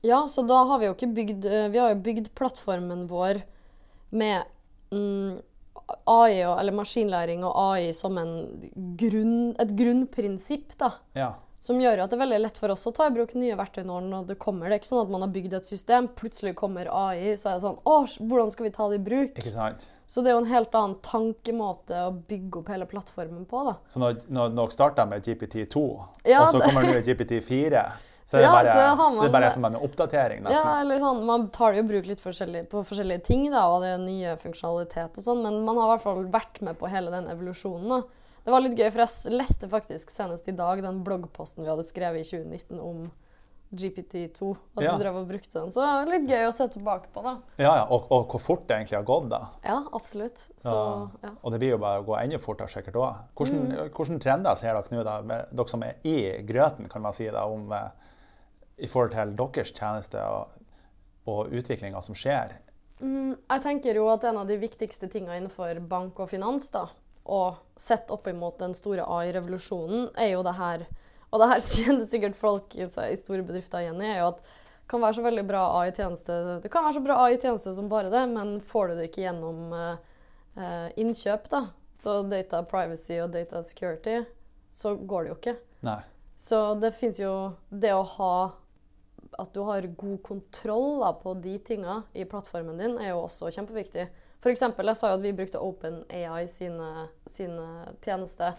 Ja, 0.05 0.19
så 0.29 0.43
da 0.47 0.59
har 0.69 0.81
vi 0.81 0.89
jo 0.89 0.95
ikke 0.95 1.13
bygd 1.17 1.47
eh, 1.49 1.69
Vi 1.73 1.81
har 1.81 1.95
jo 1.95 2.03
bygd 2.05 2.29
plattformen 2.37 3.07
vår 3.09 3.41
med 4.17 4.45
mm, 4.93 5.39
AI, 6.05 6.43
og, 6.47 6.59
eller 6.61 6.77
maskinlæring 6.77 7.45
og 7.47 7.57
AI 7.57 7.89
som 7.97 8.19
en 8.21 8.37
grunn, 9.01 9.55
et 9.63 9.73
grunnprinsipp, 9.79 10.77
da. 10.79 10.93
Ja. 11.17 11.33
Som 11.59 11.81
gjør 11.81 12.03
at 12.05 12.11
det 12.13 12.19
er 12.19 12.21
veldig 12.21 12.39
lett 12.45 12.59
for 12.61 12.71
oss 12.75 12.85
å 12.87 12.93
ta 12.95 13.07
i 13.09 13.15
bruk 13.15 13.33
nye 13.35 13.57
verktøy 13.57 13.83
når 13.89 14.05
når 14.11 14.27
det 14.29 14.39
kommer. 14.39 14.69
Det 14.69 14.77
er 14.77 14.81
ikke 14.83 14.91
sånn 14.93 15.05
at 15.07 15.13
man 15.15 15.25
har 15.25 15.33
bygd 15.35 15.55
et 15.57 15.69
system, 15.69 16.09
plutselig 16.19 16.55
kommer 16.59 16.91
AI, 16.93 17.35
så 17.41 17.51
er 17.51 17.59
det 17.59 17.65
sånn 17.65 17.79
Å, 17.83 17.97
hvordan 18.21 18.51
skal 18.53 18.69
vi 18.69 18.73
ta 18.77 18.89
det 18.93 19.01
i 19.01 19.05
bruk? 19.07 19.33
Ikke 19.41 19.55
sant? 19.55 19.87
Så 20.07 20.23
det 20.23 20.31
er 20.31 20.37
jo 20.37 20.43
en 20.45 20.51
helt 20.53 20.75
annen 20.79 20.99
tankemåte 21.03 22.03
å 22.07 22.13
bygge 22.29 22.61
opp 22.61 22.69
hele 22.71 22.87
plattformen 22.87 23.47
på, 23.51 23.63
da. 23.67 23.73
Så 23.91 23.99
når, 23.99 24.21
når 24.31 24.75
starta 24.75 25.07
med 25.09 25.25
GPT2, 25.27 25.83
Ja, 26.29 26.45
og 26.45 26.53
så 26.55 26.61
kommer 26.63 26.87
nå 26.87 27.01
GPT4, 27.09 27.83
så 28.27 28.37
Så 28.37 28.39
er 28.39 28.45
det 28.45 28.53
bare, 28.53 28.77
så 28.77 28.95
man, 28.99 29.19
det 29.19 29.27
er 29.27 29.35
bare 29.35 29.51
som 29.55 29.67
en 29.67 29.79
oppdatering, 29.81 30.45
nesten. 30.45 30.59
Ja, 30.61 30.81
eller 30.83 30.99
sånn, 31.03 31.25
Man 31.27 31.49
tar 31.55 31.73
det 31.75 31.83
jo 31.83 31.89
bruk 31.91 32.07
litt 32.11 32.23
forskjellig, 32.23 32.65
på 32.71 32.85
forskjellige 32.87 33.25
ting, 33.27 33.49
da, 33.51 33.65
og 33.71 33.83
det 33.83 33.91
er 33.97 34.03
nye 34.03 34.37
funksjonalitet 34.39 35.19
og 35.19 35.27
sånn, 35.27 35.43
men 35.43 35.59
man 35.67 35.79
har 35.79 35.89
i 35.89 35.93
hvert 35.97 36.07
fall 36.07 36.25
vært 36.31 36.63
med 36.67 36.79
på 36.79 36.91
hele 36.91 37.11
den 37.15 37.27
evolusjonen. 37.33 37.89
da. 37.97 38.26
Det 38.47 38.53
var 38.55 38.63
litt 38.63 38.77
gøy, 38.79 38.91
for 38.95 39.03
jeg 39.03 39.33
leste 39.35 39.69
faktisk 39.73 40.11
senest 40.15 40.47
i 40.47 40.55
dag 40.55 40.79
den 40.85 41.01
bloggposten 41.07 41.65
vi 41.65 41.71
hadde 41.73 41.83
skrevet 41.87 42.23
i 42.23 42.29
2019 42.29 42.79
om 42.79 43.09
GPT2, 43.75 44.53
At 44.77 44.85
Ja. 44.85 44.93
vi 44.95 45.03
drev 45.03 45.17
og 45.19 45.27
brukte 45.27 45.53
den. 45.59 45.73
Så 45.75 45.83
det 45.83 45.89
var 45.91 46.07
litt 46.07 46.29
gøy 46.31 46.45
å 46.47 46.53
se 46.55 46.69
tilbake 46.71 47.09
på, 47.13 47.23
da. 47.25 47.33
Ja, 47.59 47.73
ja, 47.81 47.87
og, 47.91 48.07
og 48.15 48.29
hvor 48.31 48.39
fort 48.41 48.69
det 48.69 48.77
egentlig 48.77 48.95
har 49.01 49.03
gått, 49.09 49.27
da. 49.33 49.41
Ja, 49.67 49.81
absolutt. 49.93 50.45
Så, 50.63 50.75
Ja. 51.25 51.31
Og 51.43 51.51
det 51.53 51.59
blir 51.59 51.71
jo 51.75 51.79
bare 51.83 52.01
å 52.01 52.07
gå 52.07 52.15
enda 52.23 52.39
fortere 52.39 52.71
sikkert 52.71 52.95
òg. 52.95 53.17
Hvordan, 53.35 54.13
Mm. 54.15 54.21
trender 54.23 54.55
ser 54.57 54.75
dere 54.79 54.95
nå, 54.95 55.03
da, 55.05 55.45
dere 55.51 55.69
som 55.69 55.83
er 55.83 55.97
i 56.05 56.43
grøten, 56.47 56.89
kan 56.89 57.03
man 57.03 57.13
si, 57.13 57.27
da, 57.29 57.45
om, 57.51 57.73
eh, 57.73 57.91
i 58.79 58.87
forhold 58.87 59.11
til 59.11 59.35
deres 59.35 59.73
tjeneste 59.73 60.23
og, 60.23 60.49
og 61.27 61.51
utviklinga 61.51 62.01
som 62.01 62.15
skjer? 62.15 62.53
Mm, 63.03 63.37
jeg 63.51 63.63
tenker 63.63 63.95
jo 63.99 64.07
at 64.09 64.23
en 64.25 64.39
av 64.39 64.47
de 64.47 64.57
viktigste 64.57 65.11
tingene 65.11 65.37
innenfor 65.43 65.81
bank 65.89 66.21
og 66.21 66.31
finans, 66.31 66.71
da, 66.71 66.87
og 67.27 67.59
sett 67.77 68.11
opp 68.15 68.29
imot 68.31 68.59
den 68.63 68.75
store 68.77 69.05
AI-revolusjonen, 69.05 70.11
er 70.17 70.33
jo 70.35 70.45
det 70.47 70.57
her 70.57 70.87
Og 71.35 71.43
det 71.43 71.49
her 71.51 71.65
kjenner 71.75 72.07
sikkert 72.09 72.39
folk 72.39 72.77
i, 72.79 72.87
i 72.87 73.19
store 73.19 73.45
bedrifter 73.47 73.85
igjen 73.85 74.01
i, 74.01 74.13
er 74.15 74.23
jo 74.23 74.31
at 74.35 74.45
det 74.47 74.91
kan 74.93 75.03
være 75.03 75.19
så 75.19 75.23
veldig 75.25 75.43
bra 75.49 75.63
AI-tjeneste 75.81 76.35
Det 76.63 76.71
kan 76.71 76.87
være 76.87 76.95
så 76.99 77.03
bra 77.03 77.17
AI-tjeneste 77.25 77.73
som 77.75 77.89
bare 77.91 78.13
det, 78.13 78.23
men 78.31 78.61
får 78.63 78.93
du 78.93 79.01
det 79.01 79.09
ikke 79.11 79.25
gjennom 79.25 79.73
eh, 79.75 79.97
eh, 80.63 80.87
innkjøp, 81.03 81.49
da, 81.51 81.65
så 81.97 82.21
data 82.23 82.63
privacy 82.71 83.19
og 83.19 83.33
data 83.35 83.65
security, 83.67 84.21
så 84.71 84.95
går 84.95 85.25
det 85.25 85.33
jo 85.33 85.39
ikke. 85.41 85.57
Nei. 85.87 85.99
Så 86.37 86.61
det 86.79 86.93
fins 86.93 87.17
jo 87.17 87.33
Det 87.71 87.95
å 87.97 88.03
ha 88.19 88.33
At 89.41 89.55
du 89.55 89.63
har 89.65 89.87
god 89.97 90.19
kontroll 90.25 91.01
da, 91.01 91.15
på 91.17 91.33
de 91.41 91.57
tinga 91.65 92.03
i 92.13 92.27
plattformen 92.29 92.79
din, 92.81 92.99
er 93.01 93.15
jo 93.15 93.25
også 93.25 93.51
kjempeviktig. 93.53 94.07
For 94.47 94.55
eksempel, 94.55 94.87
jeg 94.87 94.99
sa 95.01 95.09
jo 95.11 95.17
at 95.17 95.25
vi 95.25 95.33
brukte 95.35 95.59
OpenAI 95.59 96.45
sine, 96.47 97.09
sine 97.27 97.65
tjenester. 97.99 98.53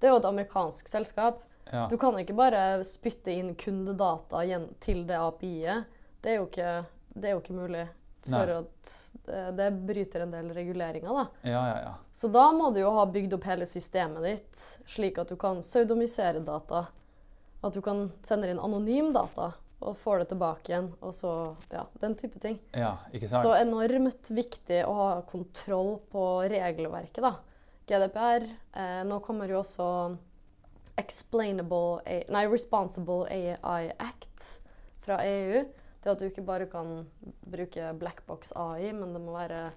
Det 0.00 0.08
er 0.08 0.14
jo 0.14 0.20
et 0.22 0.28
amerikansk 0.30 0.88
selskap. 0.88 1.42
Ja. 1.68 1.82
Du 1.90 1.98
kan 2.00 2.16
ikke 2.16 2.32
bare 2.38 2.62
spytte 2.88 3.34
inn 3.36 3.50
kundedata 3.60 4.40
til 4.80 5.02
det 5.04 5.18
API-et. 5.20 5.98
Det, 6.24 6.38
det 6.48 7.28
er 7.28 7.34
jo 7.34 7.42
ikke 7.42 7.58
mulig. 7.58 7.82
Nei. 8.24 8.38
For 8.38 8.54
at 8.54 8.94
det, 9.26 9.42
det 9.60 9.68
bryter 9.90 10.24
en 10.24 10.32
del 10.38 10.48
reguleringer, 10.56 11.12
da. 11.12 11.26
Ja, 11.44 11.60
ja, 11.68 11.76
ja. 11.84 11.92
Så 12.16 12.32
da 12.32 12.46
må 12.56 12.70
du 12.72 12.80
jo 12.80 12.96
ha 12.96 13.04
bygd 13.04 13.36
opp 13.36 13.44
hele 13.50 13.68
systemet 13.68 14.24
ditt 14.24 14.64
slik 14.88 15.20
at 15.20 15.28
du 15.28 15.36
kan 15.36 15.60
pseudomisere 15.60 16.40
data. 16.48 16.86
At 17.60 17.76
du 17.76 17.84
kan 17.84 18.06
sende 18.24 18.48
inn 18.48 18.64
anonym 18.70 19.12
data 19.12 19.52
og 19.80 19.96
får 20.00 20.22
det 20.22 20.28
tilbake 20.32 20.72
igjen. 20.72 20.88
Og 21.04 21.12
så, 21.14 21.32
ja, 21.72 21.84
den 22.00 22.16
type 22.18 22.40
ting. 22.42 22.58
ja 22.72 22.96
ikke 23.12 23.28
sant? 23.28 23.44
Så 23.44 23.56
enormt 23.58 24.30
viktig 24.32 24.82
å 24.88 24.94
ha 24.96 25.10
kontroll 25.28 25.98
på 26.12 26.24
regelverket, 26.50 27.22
da. 27.24 27.36
GDPR. 27.86 28.48
Eh, 28.74 29.02
nå 29.06 29.20
kommer 29.22 29.50
jo 29.52 29.60
også 29.60 29.88
Explainable 30.98 32.00
A 32.08 32.22
Nei, 32.32 32.46
Responsible 32.50 33.26
AI 33.28 33.90
Act 34.02 34.62
fra 35.04 35.20
EU. 35.22 35.66
Det 36.02 36.12
at 36.12 36.22
du 36.22 36.28
ikke 36.28 36.44
bare 36.46 36.68
kan 36.70 37.04
bruke 37.46 37.92
blackbox 38.00 38.52
AI, 38.56 38.92
men 38.94 39.12
det 39.14 39.22
må 39.22 39.34
være 39.36 39.70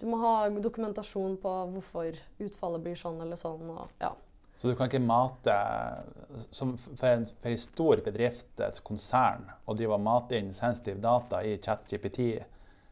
Du 0.00 0.06
må 0.08 0.16
ha 0.22 0.48
dokumentasjon 0.48 1.36
på 1.42 1.50
hvorfor 1.74 2.16
utfallet 2.40 2.84
blir 2.84 2.96
sånn 2.96 3.20
eller 3.20 3.36
sånn. 3.36 3.66
Og, 3.68 3.90
ja. 4.00 4.14
Så 4.60 4.68
du 4.68 4.74
kan 4.76 4.90
ikke 4.90 5.00
mate 5.00 5.54
som 6.52 6.74
For 6.76 7.06
en, 7.08 7.22
for 7.40 7.48
en 7.48 7.60
stor 7.62 8.02
bedrift, 8.04 8.50
et 8.60 8.80
konsern, 8.84 9.46
å 9.66 9.72
drive 9.78 9.96
og 9.96 10.02
mate 10.04 10.36
inn 10.36 10.50
sensitive 10.52 11.00
data 11.00 11.40
i 11.48 11.54
ChatGPT 11.58 12.26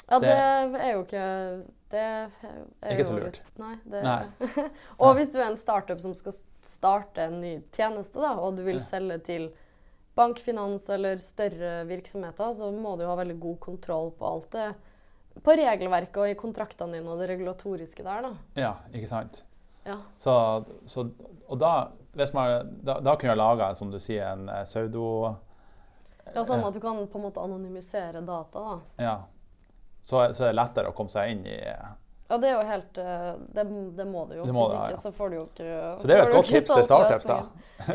ja, 0.09 0.19
Det- 0.19 0.73
det 0.73 0.81
er 0.81 0.93
jo 0.95 1.03
ikke 1.05 1.25
Det 1.91 2.01
er 2.01 2.31
Ikke 2.95 2.99
jo 3.03 3.05
så 3.11 3.19
lurt. 3.19 3.37
litt- 3.37 3.59
Nei. 3.61 3.75
Det, 3.85 4.03
Nei. 4.03 4.69
og 5.01 5.15
hvis 5.17 5.31
du 5.33 5.39
er 5.39 5.47
en 5.51 5.57
startup 5.61 6.01
som 6.01 6.15
skal 6.17 6.33
starte 6.65 7.19
en 7.29 7.41
ny 7.41 7.53
tjeneste, 7.73 8.17
da, 8.21 8.33
og 8.41 8.57
du 8.57 8.63
vil 8.65 8.81
selge 8.81 9.19
til 9.25 9.51
bankfinans 10.19 10.89
eller 10.91 11.17
større 11.23 11.85
virksomheter, 11.89 12.53
så 12.57 12.73
må 12.75 12.97
du 12.99 13.05
ha 13.07 13.15
veldig 13.17 13.39
god 13.41 13.61
kontroll 13.61 14.11
på 14.19 14.27
alt 14.27 14.51
det. 14.57 14.75
På 15.45 15.55
regelverket 15.57 16.17
og 16.19 16.29
i 16.33 16.35
kontraktene 16.35 16.99
dine 16.99 17.09
og 17.13 17.21
det 17.21 17.29
regulatoriske 17.31 18.03
der, 18.03 18.23
da. 18.27 18.33
Ja, 18.59 18.73
ikke 18.93 19.09
sant? 19.09 19.43
Ja. 19.89 19.99
Så, 20.21 20.37
så, 20.87 21.07
og 21.49 21.59
da, 21.61 21.73
man, 22.37 22.73
da, 22.85 22.99
da 23.01 23.15
kunne 23.17 23.33
jeg 23.33 23.41
laga, 23.41 23.73
som 23.79 23.93
du 23.93 23.99
sier, 24.03 24.27
en 24.35 24.49
eh, 24.53 24.65
pseudo 24.69 25.35
ja, 26.35 26.45
sånn 26.45 26.65
at 26.67 26.75
du 26.77 26.81
kan 26.83 26.99
på 27.09 27.19
en 27.19 27.25
måte 27.25 27.41
anonymisere 27.41 28.21
data, 28.21 28.61
da. 28.61 29.05
Ja. 29.05 29.15
Så, 30.03 30.21
så 30.37 30.45
er 30.45 30.53
det 30.53 30.59
lettere 30.59 30.91
å 30.93 30.97
komme 30.97 31.13
seg 31.13 31.33
inn 31.35 31.47
i 31.49 31.57
Ja, 32.29 32.37
det 32.39 32.51
er 32.51 32.53
jo 32.55 32.65
helt 32.69 32.99
eh, 33.03 33.31
Det, 33.57 33.65
det 33.99 34.05
må 34.07 34.23
du 34.29 34.37
jo. 34.39 34.45
Det 34.47 34.55
må 34.55 34.67
Hvis 34.69 34.77
ikke 34.77 34.95
ja. 34.95 35.01
så 35.03 35.11
får 35.17 35.33
du 35.33 35.37
jo 35.37 35.45
ikke 35.49 35.71
Så 35.99 36.09
det 36.09 36.15
er 36.15 36.21
jo 36.21 36.27
et 36.29 36.37
godt 36.37 36.51
tips 36.53 36.71
til 36.71 36.85
startups, 36.87 37.27
da. 37.29 37.39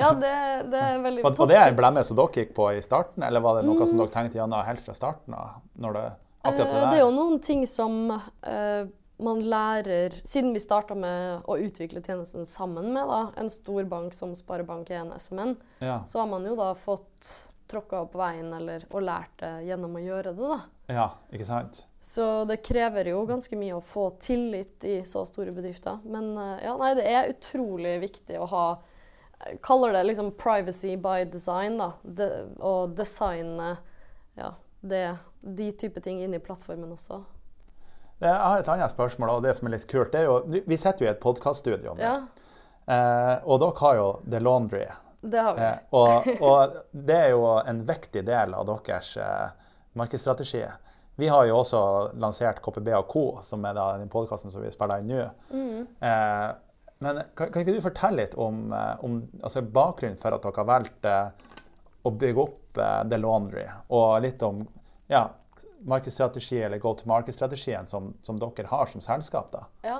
Ja, 0.01 0.09
det, 0.17 0.33
det 0.73 0.81
er 0.81 0.99
veldig 1.05 1.23
Var, 1.27 1.37
var 1.39 1.51
det 1.53 1.61
en 1.61 1.77
blemme 1.79 2.03
som 2.05 2.19
dere 2.19 2.41
gikk 2.41 2.51
på 2.57 2.67
i 2.75 2.81
starten, 2.85 3.23
eller 3.23 3.45
var 3.45 3.59
det 3.59 3.63
noe 3.69 3.79
Mm. 3.79 3.87
som 3.87 4.01
dere 4.03 4.13
tenkte 4.17 4.41
gjennom 4.41 4.65
helt 4.67 4.83
fra 4.83 4.97
starten 4.97 5.37
av? 5.37 5.61
Eh? 5.79 6.11
Det 6.43 6.67
er 6.67 7.01
jo 7.05 7.13
noen 7.15 7.39
ting 7.43 7.63
som 7.69 8.11
eh, 8.11 8.83
man 9.17 9.43
lærer 9.49 10.15
Siden 10.23 10.53
vi 10.53 10.61
starta 10.61 10.95
med 10.97 11.45
å 11.45 11.57
utvikle 11.61 12.01
tjenesten 12.01 12.45
sammen 12.49 12.91
med 12.95 13.07
da, 13.09 13.21
en 13.37 13.49
stor 13.49 13.83
bank 13.89 14.15
som 14.17 14.33
Sparebank1 14.37 15.13
SMN, 15.19 15.55
ja. 15.79 16.01
så 16.07 16.23
har 16.23 16.29
man 16.31 16.45
jo 16.47 16.55
da 16.59 16.73
fått 16.75 17.31
tråkka 17.69 18.03
opp 18.05 18.15
veien 18.17 18.51
eller, 18.53 18.85
og 18.91 19.05
lært 19.05 19.33
det 19.41 19.53
gjennom 19.67 19.97
å 19.97 20.03
gjøre 20.03 20.33
det. 20.37 20.49
da. 20.49 20.59
ja, 20.93 21.07
ikke 21.33 21.47
sant? 21.47 21.83
Så 22.03 22.43
det 22.49 22.59
krever 22.65 23.07
jo 23.13 23.21
ganske 23.25 23.57
mye 23.57 23.77
å 23.77 23.85
få 23.85 24.09
tillit 24.21 24.83
i 24.85 24.97
så 25.07 25.23
store 25.25 25.53
bedrifter. 25.55 26.01
Men 26.03 26.33
eh, 26.37 26.65
ja, 26.65 26.73
nei, 26.77 26.91
det 26.99 27.05
er 27.07 27.31
utrolig 27.31 27.95
viktig 28.03 28.41
å 28.41 28.49
ha 28.53 28.65
jeg 29.43 29.57
Kaller 29.59 29.91
det 29.91 30.05
liksom 30.07 30.29
'privacy 30.39 30.93
by 30.95 31.25
design', 31.27 31.75
da. 31.77 31.89
De, 32.03 32.27
og 32.63 32.93
designe 32.95 33.73
ja, 34.39 34.53
det, 34.79 35.17
de 35.41 35.71
type 35.71 35.99
ting 35.99 36.21
inn 36.23 36.33
i 36.37 36.39
plattformen 36.39 36.93
også. 36.95 37.17
Jeg 38.19 38.33
har 38.33 38.59
et 38.61 38.69
annet 38.71 38.91
spørsmål, 38.93 39.29
og 39.37 39.43
det 39.43 39.55
som 39.57 39.67
er 39.67 39.75
litt 39.75 39.87
kult. 39.89 40.11
det 40.13 40.21
er 40.21 40.29
jo, 40.29 40.61
Vi 40.67 40.77
sitter 40.77 41.05
jo 41.05 41.09
i 41.09 41.11
et 41.11 41.19
podkaststudio 41.23 41.95
nå, 41.95 42.01
Ja, 42.01 42.13
eh, 42.87 43.39
og 43.43 43.59
dere 43.63 43.79
har 43.79 43.95
jo 43.95 44.07
The 44.29 44.39
Laundry. 44.39 44.85
det 45.21 45.39
har 45.41 45.55
vi. 45.55 45.61
Eh, 45.61 45.77
og, 45.91 46.29
og 46.41 46.77
det 46.91 47.17
er 47.17 47.29
jo 47.33 47.43
en 47.65 47.83
viktig 47.87 48.23
del 48.27 48.53
av 48.53 48.65
deres 48.69 49.17
eh, 49.17 49.49
markedsstrategi. 49.99 50.63
Vi 51.15 51.27
har 51.29 51.45
jo 51.45 51.59
også 51.59 51.79
lansert 52.17 52.61
KPB 52.61 52.87
og 52.97 53.07
Co., 53.11 53.25
som 53.45 53.65
er 53.65 53.75
da 53.77 53.97
den 54.01 54.09
podkasten 54.09 54.51
som 54.51 54.63
vi 54.63 54.71
spiller 54.73 55.03
inn 55.03 55.11
nå. 55.11 55.27
Mm. 55.53 55.83
Eh, 56.01 56.49
men 57.03 57.19
kan, 57.35 57.51
kan 57.51 57.61
ikke 57.61 57.75
du 57.75 57.83
fortelle 57.83 58.23
litt 58.23 58.35
om, 58.39 58.71
eh, 58.73 59.03
om 59.03 59.19
altså 59.43 59.61
bakgrunnen 59.61 60.17
for 60.17 60.33
at 60.33 60.41
dere 60.45 60.57
har 60.63 60.69
valgt 60.71 61.05
eh, 61.05 61.27
å 62.03 62.11
bygge 62.11 62.41
opp 62.47 62.79
eh, 62.81 63.01
The 63.11 63.19
Laundry, 63.19 63.65
og 63.93 64.21
litt 64.23 64.41
om 64.47 64.63
ja, 65.11 65.27
markedsstrategi 65.85 66.61
eller 66.63 66.81
go-to-market-strategien 66.83 67.87
som, 67.89 68.13
som 68.21 68.39
dere 68.39 68.67
har 68.69 68.91
som 68.91 69.01
selskap? 69.01 69.51
da? 69.51 69.65
Ja. 69.81 69.99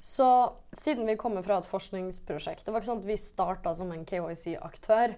Så 0.00 0.52
siden 0.72 1.06
vi 1.06 1.16
kommer 1.20 1.44
fra 1.44 1.58
et 1.60 1.68
forskningsprosjekt 1.68 2.64
Det 2.64 2.72
var 2.72 2.80
ikke 2.80 2.88
sånn 2.88 3.02
at 3.02 3.08
vi 3.10 3.16
starta 3.20 3.74
som 3.76 3.90
en 3.92 4.06
KYC-aktør. 4.08 5.12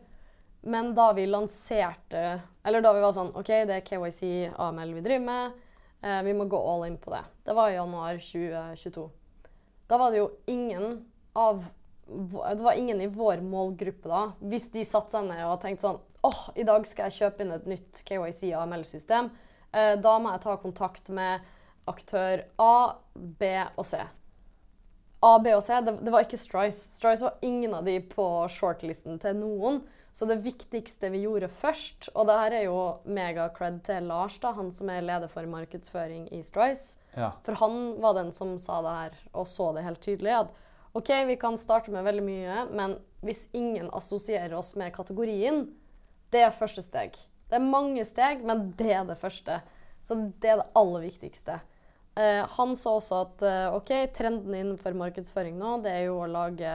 Men 0.63 0.91
da 0.95 1.13
vi 1.15 1.27
lanserte 1.27 2.41
Eller 2.67 2.83
da 2.83 2.93
vi 2.95 3.05
var 3.05 3.15
sånn 3.15 3.31
OK, 3.39 3.53
det 3.69 3.77
er 3.77 3.87
KYC 3.87 4.23
AML 4.59 4.97
vi 4.99 5.05
driver 5.05 5.27
med. 5.27 5.61
Eh, 6.03 6.23
vi 6.27 6.35
må 6.35 6.49
gå 6.51 6.59
all 6.59 6.89
in 6.89 6.99
på 6.99 7.15
det. 7.15 7.23
Det 7.47 7.55
var 7.55 7.71
i 7.71 7.79
januar 7.79 8.19
2022. 8.19 9.07
Da 9.87 9.99
var 9.99 10.11
det 10.11 10.23
jo 10.23 10.29
ingen 10.51 11.05
av 11.39 11.65
Det 12.07 12.63
var 12.63 12.75
ingen 12.75 13.01
i 13.01 13.07
vår 13.07 13.41
målgruppe 13.47 14.11
da. 14.11 14.25
Hvis 14.43 14.67
de 14.75 14.83
satte 14.85 15.15
seg 15.15 15.31
ned 15.31 15.45
og 15.47 15.61
tenkte 15.63 15.87
sånn 15.87 16.03
åh, 16.23 16.43
i 16.55 16.67
dag 16.67 16.85
skal 16.87 17.09
jeg 17.09 17.19
kjøpe 17.23 17.43
inn 17.43 17.55
et 17.55 17.65
nytt 17.67 18.03
KYC 18.07 18.53
AML-system. 18.55 19.31
Eh, 19.73 19.95
da 20.01 20.17
må 20.21 20.35
jeg 20.35 20.45
ta 20.45 20.57
kontakt 20.61 21.09
med 21.15 21.45
aktør 21.89 22.45
A, 22.63 22.75
B 23.15 23.55
og 23.77 23.87
C. 23.89 24.03
A, 25.23 25.33
B 25.39 25.53
og 25.55 25.63
C, 25.63 25.79
det, 25.87 25.97
det 26.03 26.13
var 26.13 26.27
ikke 26.27 26.41
Strice. 26.41 26.79
Strice 26.99 27.25
var 27.27 27.43
ingen 27.47 27.75
av 27.79 27.87
de 27.87 27.99
på 28.13 28.27
shortlisten 28.51 29.21
til 29.23 29.39
noen. 29.39 29.83
Så 30.13 30.27
det 30.29 30.43
viktigste 30.45 31.09
vi 31.09 31.23
gjorde 31.23 31.49
først, 31.49 32.11
og 32.13 32.27
det 32.29 32.35
her 32.37 32.55
er 32.59 32.65
jo 32.67 32.81
mega-cred 33.09 33.79
til 33.87 34.11
Lars, 34.11 34.37
da, 34.43 34.51
han 34.53 34.69
som 34.75 34.91
er 34.93 35.05
leder 35.07 35.31
for 35.33 35.49
markedsføring 35.49 36.27
i 36.37 36.43
Strice. 36.45 36.99
Ja. 37.17 37.31
For 37.47 37.57
han 37.63 37.95
var 38.03 38.19
den 38.19 38.29
som 38.37 38.59
sa 38.61 38.83
det 38.85 38.93
her, 38.99 39.17
og 39.33 39.49
så 39.49 39.71
det 39.73 39.87
helt 39.87 40.03
tydelig. 40.05 40.35
At 40.43 40.53
OK, 40.93 41.15
vi 41.31 41.39
kan 41.41 41.57
starte 41.57 41.95
med 41.95 42.05
veldig 42.05 42.27
mye, 42.27 42.59
men 42.77 42.99
hvis 43.25 43.47
ingen 43.57 43.89
assosierer 43.97 44.53
oss 44.59 44.75
med 44.77 44.93
kategorien, 44.93 45.65
det 46.35 46.45
er 46.45 46.53
første 46.53 46.85
steg. 46.85 47.17
Det 47.53 47.59
er 47.61 47.67
mange 47.69 48.01
steg, 48.09 48.41
men 48.49 48.71
det 48.79 48.89
er 48.97 49.05
det 49.05 49.19
første. 49.21 49.59
Så 50.03 50.17
det 50.41 50.49
er 50.55 50.63
det 50.63 50.71
aller 50.81 51.05
viktigste. 51.05 51.59
Eh, 52.17 52.41
han 52.57 52.73
sa 52.77 52.97
også 52.97 53.19
at 53.27 53.45
eh, 53.45 53.67
OK, 53.77 53.93
trenden 54.17 54.57
innenfor 54.57 54.97
markedsføring 54.97 55.55
nå, 55.61 55.77
det 55.85 55.93
er 55.99 56.03
jo 56.07 56.19
å 56.25 56.29
lage 56.33 56.73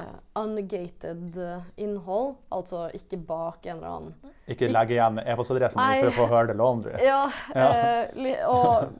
eh, 0.00 0.16
ungated 0.40 1.36
innhold. 1.80 2.34
Altså 2.52 2.86
ikke 2.96 3.20
bak 3.28 3.68
en 3.68 3.78
eller 3.78 3.94
annen 3.94 4.34
Ikke 4.52 4.68
legge 4.72 4.96
igjen 4.96 5.20
e-postadressen 5.24 5.80
din 5.80 6.04
for 6.04 6.12
å 6.12 6.16
få 6.22 6.28
høre 6.32 6.50
det 6.52 6.58
Laundry. 6.60 6.96
ja, 7.04 7.22
Ja. 7.54 7.68
eh, 7.72 8.46
og 8.48 8.96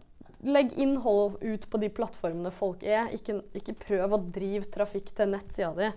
legg 0.46 0.76
innhold 0.78 1.40
ut 1.42 1.64
på 1.72 1.80
de 1.82 1.88
plattformene 1.90 2.52
folk 2.54 2.84
er. 2.86 3.08
Ikke, 3.16 3.40
ikke 3.56 3.74
prøv 3.80 4.12
å 4.16 4.20
drive 4.32 4.68
trafikk 4.72 5.10
til 5.16 5.32
nettsida 5.32 5.72
di. 5.80 5.90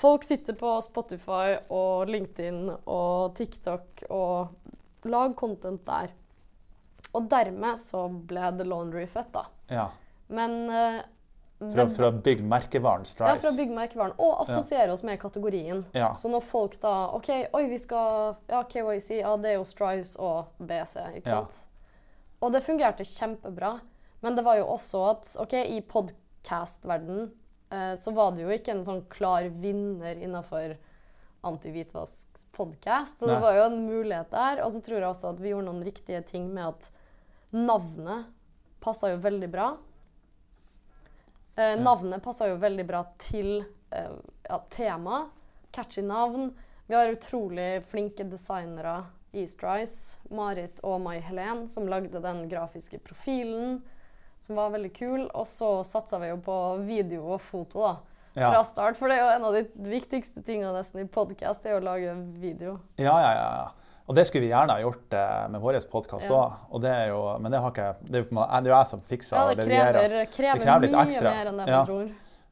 Folk 0.00 0.24
sitter 0.24 0.56
på 0.56 0.72
Spotify 0.84 1.58
og 1.68 2.08
LinkedIn 2.08 2.62
og 2.88 3.34
TikTok 3.36 4.04
og 4.10 5.08
lag 5.10 5.34
content 5.36 5.82
der. 5.88 6.14
Og 7.12 7.26
dermed 7.28 7.76
så 7.80 8.06
ble 8.08 8.50
The 8.56 8.64
Laundry 8.70 9.04
født, 9.10 9.32
da. 9.34 9.42
Ja. 9.68 9.88
Men 10.30 10.54
uh, 10.70 11.00
For, 11.60 12.06
å- 12.06 12.12
byggmerkevaren 12.24 13.04
Strice. 13.04 13.34
ja, 13.34 13.36
fra 13.36 13.48
for 13.50 13.52
å 13.52 13.58
bygge 13.58 13.76
merkevaren. 13.76 14.14
Og 14.22 14.38
assosiere 14.46 14.94
oss 14.94 15.02
med 15.04 15.18
kategorien. 15.20 15.82
Ja. 15.92 16.14
Så 16.16 16.30
når 16.32 16.46
folk 16.48 16.78
da 16.80 16.94
OK, 17.18 17.28
oi, 17.52 17.64
vi 17.68 17.78
skal 17.82 18.36
Ja, 18.48 18.62
KYC, 18.64 19.18
ja, 19.20 19.34
det 19.36 19.52
er 19.52 19.58
jo 19.58 19.66
Strice 19.68 20.16
og 20.22 20.54
BC, 20.64 20.96
ikke 21.20 21.28
Ja. 21.34 21.42
sant? 21.42 21.66
Og 22.40 22.54
det 22.54 22.62
fungerte 22.64 23.04
kjempebra. 23.04 23.74
Men 24.22 24.36
det 24.36 24.44
var 24.46 24.56
jo 24.56 24.64
også 24.72 25.02
at 25.10 25.34
OK, 25.44 25.52
i 25.60 25.80
podkast-verdenen 25.82 27.32
så 27.70 28.10
var 28.10 28.32
det 28.34 28.42
jo 28.42 28.50
ikke 28.50 28.72
en 28.74 28.80
sånn 28.82 29.04
klar 29.12 29.46
vinner 29.62 30.18
innafor 30.18 30.72
antihvitvasks 31.40 32.46
podkast. 32.52 33.18
Så 33.18 33.26
det 33.26 33.38
var 33.40 33.54
jo 33.56 33.62
en 33.68 33.86
mulighet 33.86 34.30
der. 34.30 34.62
Og 34.64 34.72
så 34.72 34.80
tror 34.84 34.98
jeg 35.00 35.08
også 35.08 35.30
at 35.32 35.40
vi 35.40 35.52
gjorde 35.52 35.68
noen 35.68 35.84
riktige 35.86 36.22
ting 36.26 36.50
med 36.54 36.72
at 36.72 36.90
navnet 37.54 38.28
passa 38.82 39.12
jo 39.12 39.20
veldig 39.22 39.48
bra. 39.52 39.68
Eh, 41.56 41.76
navnet 41.80 42.22
passa 42.24 42.48
jo 42.50 42.58
veldig 42.60 42.86
bra 42.88 43.04
til 43.20 43.62
eh, 43.90 44.18
ja, 44.48 44.58
tema. 44.72 45.28
Catchy 45.70 46.02
navn. 46.02 46.52
Vi 46.86 46.94
har 46.94 47.12
utrolig 47.12 47.84
flinke 47.88 48.26
designere 48.28 49.02
i 49.32 49.46
Strice. 49.48 50.18
Marit 50.34 50.82
og 50.86 51.00
Mai 51.04 51.20
Helen, 51.24 51.66
som 51.68 51.88
lagde 51.88 52.22
den 52.22 52.48
grafiske 52.50 52.98
profilen, 53.04 53.80
som 54.40 54.56
var 54.58 54.70
veldig 54.74 54.92
kul. 54.96 55.26
Og 55.36 55.44
så 55.48 55.72
satsa 55.86 56.18
vi 56.22 56.30
jo 56.32 56.38
på 56.44 56.56
video 56.86 57.26
og 57.36 57.40
foto 57.44 57.82
da, 57.84 57.96
Ja. 58.38 58.50
fra 58.52 58.62
start. 58.64 58.96
For 58.96 59.08
det 59.10 59.18
er 59.18 59.24
jo 59.26 59.34
en 59.36 59.44
av 59.50 59.58
de 59.58 59.90
viktigste 59.90 60.42
tingene 60.46 60.72
nesten 60.76 61.02
i 61.02 61.08
podkast, 61.10 61.62
det 61.62 61.72
er 61.74 61.80
å 61.80 61.84
lage 61.84 62.14
video. 62.40 62.78
Ja, 62.96 63.14
ja, 63.20 63.30
ja. 63.36 63.50
ja. 63.64 63.68
Og 64.10 64.16
det 64.16 64.24
skulle 64.26 64.42
vi 64.48 64.50
gjerne 64.50 64.74
ha 64.74 64.80
gjort 64.82 65.12
eh, 65.14 65.48
med 65.52 65.60
vår 65.62 65.76
podkast 65.90 66.26
òg. 66.26 66.50
Ja. 66.50 66.78
Det 66.78 66.80
det 66.82 66.90
er 66.96 67.08
jo 67.12 67.20
Men 67.38 67.52
det 67.52 67.60
har 67.62 67.70
ikke... 67.70 67.90
det 68.10 68.18
er 68.24 68.64
jo 68.66 68.72
jeg 68.74 68.86
som 68.90 69.00
fikser 69.06 69.36
Ja, 69.36 69.42
og 69.44 69.56
det 69.60 69.66
krever, 69.68 70.26
krever, 70.34 70.64
krever 70.64 70.80
litt 70.86 70.96
mye 70.96 71.04
ekstra. 71.06 71.30
mer 71.30 71.46
enn 71.52 71.60
det 71.60 71.66
Ja. 71.68 71.76
man 71.76 71.86
tror. 71.86 72.08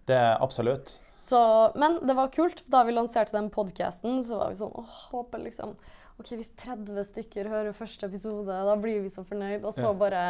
Det 0.07 0.17
er 0.17 0.37
absolutt. 0.45 0.99
Så, 1.21 1.41
men 1.75 1.99
det 2.07 2.15
var 2.15 2.29
kult. 2.29 2.63
Da 2.71 2.85
vi 2.87 2.93
lanserte 2.95 3.33
den 3.35 3.51
podkasten, 3.51 4.21
så 4.23 4.39
var 4.39 4.53
vi 4.53 4.61
sånn 4.61 4.71
åh, 4.79 4.87
håper 5.11 5.43
liksom 5.49 5.75
OK, 6.21 6.31
hvis 6.39 6.53
30 6.63 7.03
stykker 7.11 7.49
hører 7.51 7.75
første 7.75 8.07
episode, 8.07 8.47
da 8.47 8.77
blir 8.77 9.03
vi 9.03 9.11
så 9.11 9.25
fornøyd. 9.27 9.65
Og 9.65 9.75
så 9.75 9.89
Ja. 9.91 9.93
bare 9.99 10.23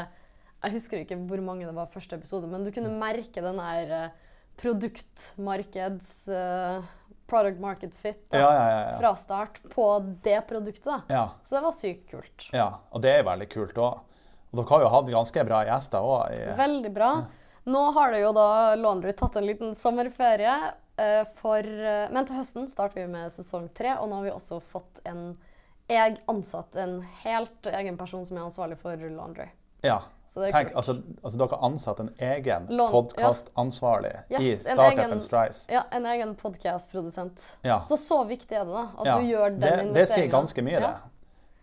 Jeg 0.64 0.74
husker 0.74 1.02
ikke 1.02 1.18
hvor 1.28 1.42
mange 1.44 1.66
det 1.68 1.74
var 1.76 1.90
første 1.90 2.18
episode, 2.18 2.48
men 2.50 2.64
du 2.66 2.72
kunne 2.74 2.90
merke 2.98 3.42
den 3.44 3.60
der 3.60 3.92
eh, 3.94 4.16
produktmarkeds 4.58 6.14
uh, 6.34 6.86
Product 7.28 7.60
market 7.60 7.92
fit 7.94 8.22
da, 8.32 8.40
Ja, 8.40 8.48
ja, 8.56 8.68
ja. 8.88 8.92
fra 8.98 9.10
start 9.20 9.60
på 9.70 9.84
det 10.24 10.40
produktet. 10.48 11.10
Så 11.44 11.58
det 11.58 11.60
var 11.62 11.74
sykt 11.76 12.06
kult. 12.10 12.46
ja. 12.56 12.70
Og 12.90 13.04
det 13.04 13.12
er 13.18 13.26
veldig 13.28 13.48
kult 13.52 13.76
òg. 13.76 14.00
Og 14.48 14.56
dere 14.56 14.70
har 14.70 14.84
jo 14.86 14.88
hatt 14.94 15.10
ganske 15.12 15.44
bra 15.44 15.58
gjester 15.68 16.08
òg. 16.08 16.38
Veldig 16.58 16.92
bra. 16.96 17.10
Nå 17.68 17.82
har 17.98 18.16
det 18.16 18.22
jo 18.22 18.32
da 18.32 18.48
Laundry 18.80 19.12
tatt 19.12 19.36
en 19.36 19.46
liten 19.46 19.76
sommerferie. 19.76 20.56
eh, 20.96 21.20
for, 21.36 21.68
men 22.10 22.26
til 22.26 22.40
høsten 22.40 22.66
starter 22.66 23.04
vi 23.04 23.12
med 23.12 23.30
sesong 23.30 23.68
tre, 23.76 23.92
og 24.00 24.08
nå 24.08 24.22
har 24.22 24.30
vi 24.30 24.34
også 24.34 24.58
fått 24.72 25.04
en 25.04 25.36
jeg 25.88 26.18
ansatt 26.28 26.76
en 26.76 27.00
helt 27.22 27.66
egen 27.72 27.96
person 27.96 28.24
som 28.24 28.36
er 28.36 28.44
ansvarlig 28.44 28.76
for 28.80 28.96
Laundry. 29.08 29.48
Ja. 29.84 30.02
Tenk, 30.28 30.74
altså, 30.76 30.98
altså 31.22 31.38
dere 31.40 31.56
har 31.56 31.62
ansatt 31.70 32.00
en 32.02 32.10
egen 32.20 32.66
podkastansvarlig 32.68 34.10
ja. 34.28 34.40
Yes, 34.40 34.66
i 34.66 34.74
Startupen 34.74 35.22
Strice. 35.24 35.62
Ja, 35.72 35.82
en 35.90 36.06
egen 36.06 36.34
podkastprodusent. 36.36 37.46
Ja. 37.64 37.80
Så 37.88 37.96
så 37.96 38.24
viktig 38.28 38.58
er 38.58 38.66
det 38.68 38.74
da, 38.74 38.82
at 38.98 39.06
Ja, 39.06 39.16
du 39.16 39.24
gjør 39.24 39.50
den 39.50 39.60
det, 39.60 39.72
investeringen. 39.72 39.94
det 39.94 40.08
sier 40.12 40.28
ganske 40.32 40.64
mye, 40.66 40.82
det. 40.84 40.92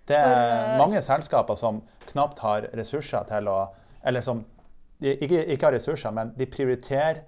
Det 0.08 0.18
er 0.18 0.24
For, 0.24 0.42
eh, 0.42 0.78
mange 0.82 1.02
selskaper 1.02 1.56
som 1.56 1.82
knapt 2.12 2.40
har 2.40 2.70
ressurser 2.74 3.24
til 3.30 3.48
å 3.50 3.60
Eller 4.06 4.22
som 4.22 4.44
ikke, 5.02 5.46
ikke 5.50 5.66
har 5.66 5.74
ressurser, 5.74 6.12
men 6.12 6.34
de 6.38 6.46
prioriterer 6.46 7.24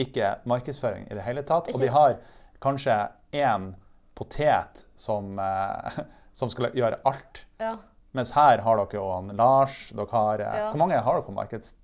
ikke 0.00 0.34
markedsføring 0.48 1.10
i 1.10 1.14
det 1.14 1.22
hele 1.22 1.42
tatt. 1.42 1.68
Og 1.74 1.80
de 1.80 1.88
har 1.92 2.16
kanskje 2.60 3.08
én 3.32 3.74
potet 4.16 4.84
som, 4.96 5.38
eh, 5.38 5.98
som 6.32 6.50
skal 6.50 6.72
gjøre 6.72 7.00
alt. 7.04 7.44
Ja. 7.60 7.76
Mens 8.14 8.30
her 8.36 8.58
har 8.60 8.76
dere 8.76 8.98
jo 8.98 9.06
han 9.14 9.28
Lars. 9.36 9.88
Dere 9.90 10.06
har, 10.10 10.40
eh, 10.40 10.56
Ja. 10.58 10.70
Hvor 10.72 10.78
mange 10.78 11.00
har 11.00 11.12
dere 11.14 11.22
på 11.22 11.32
markeds, 11.32 11.74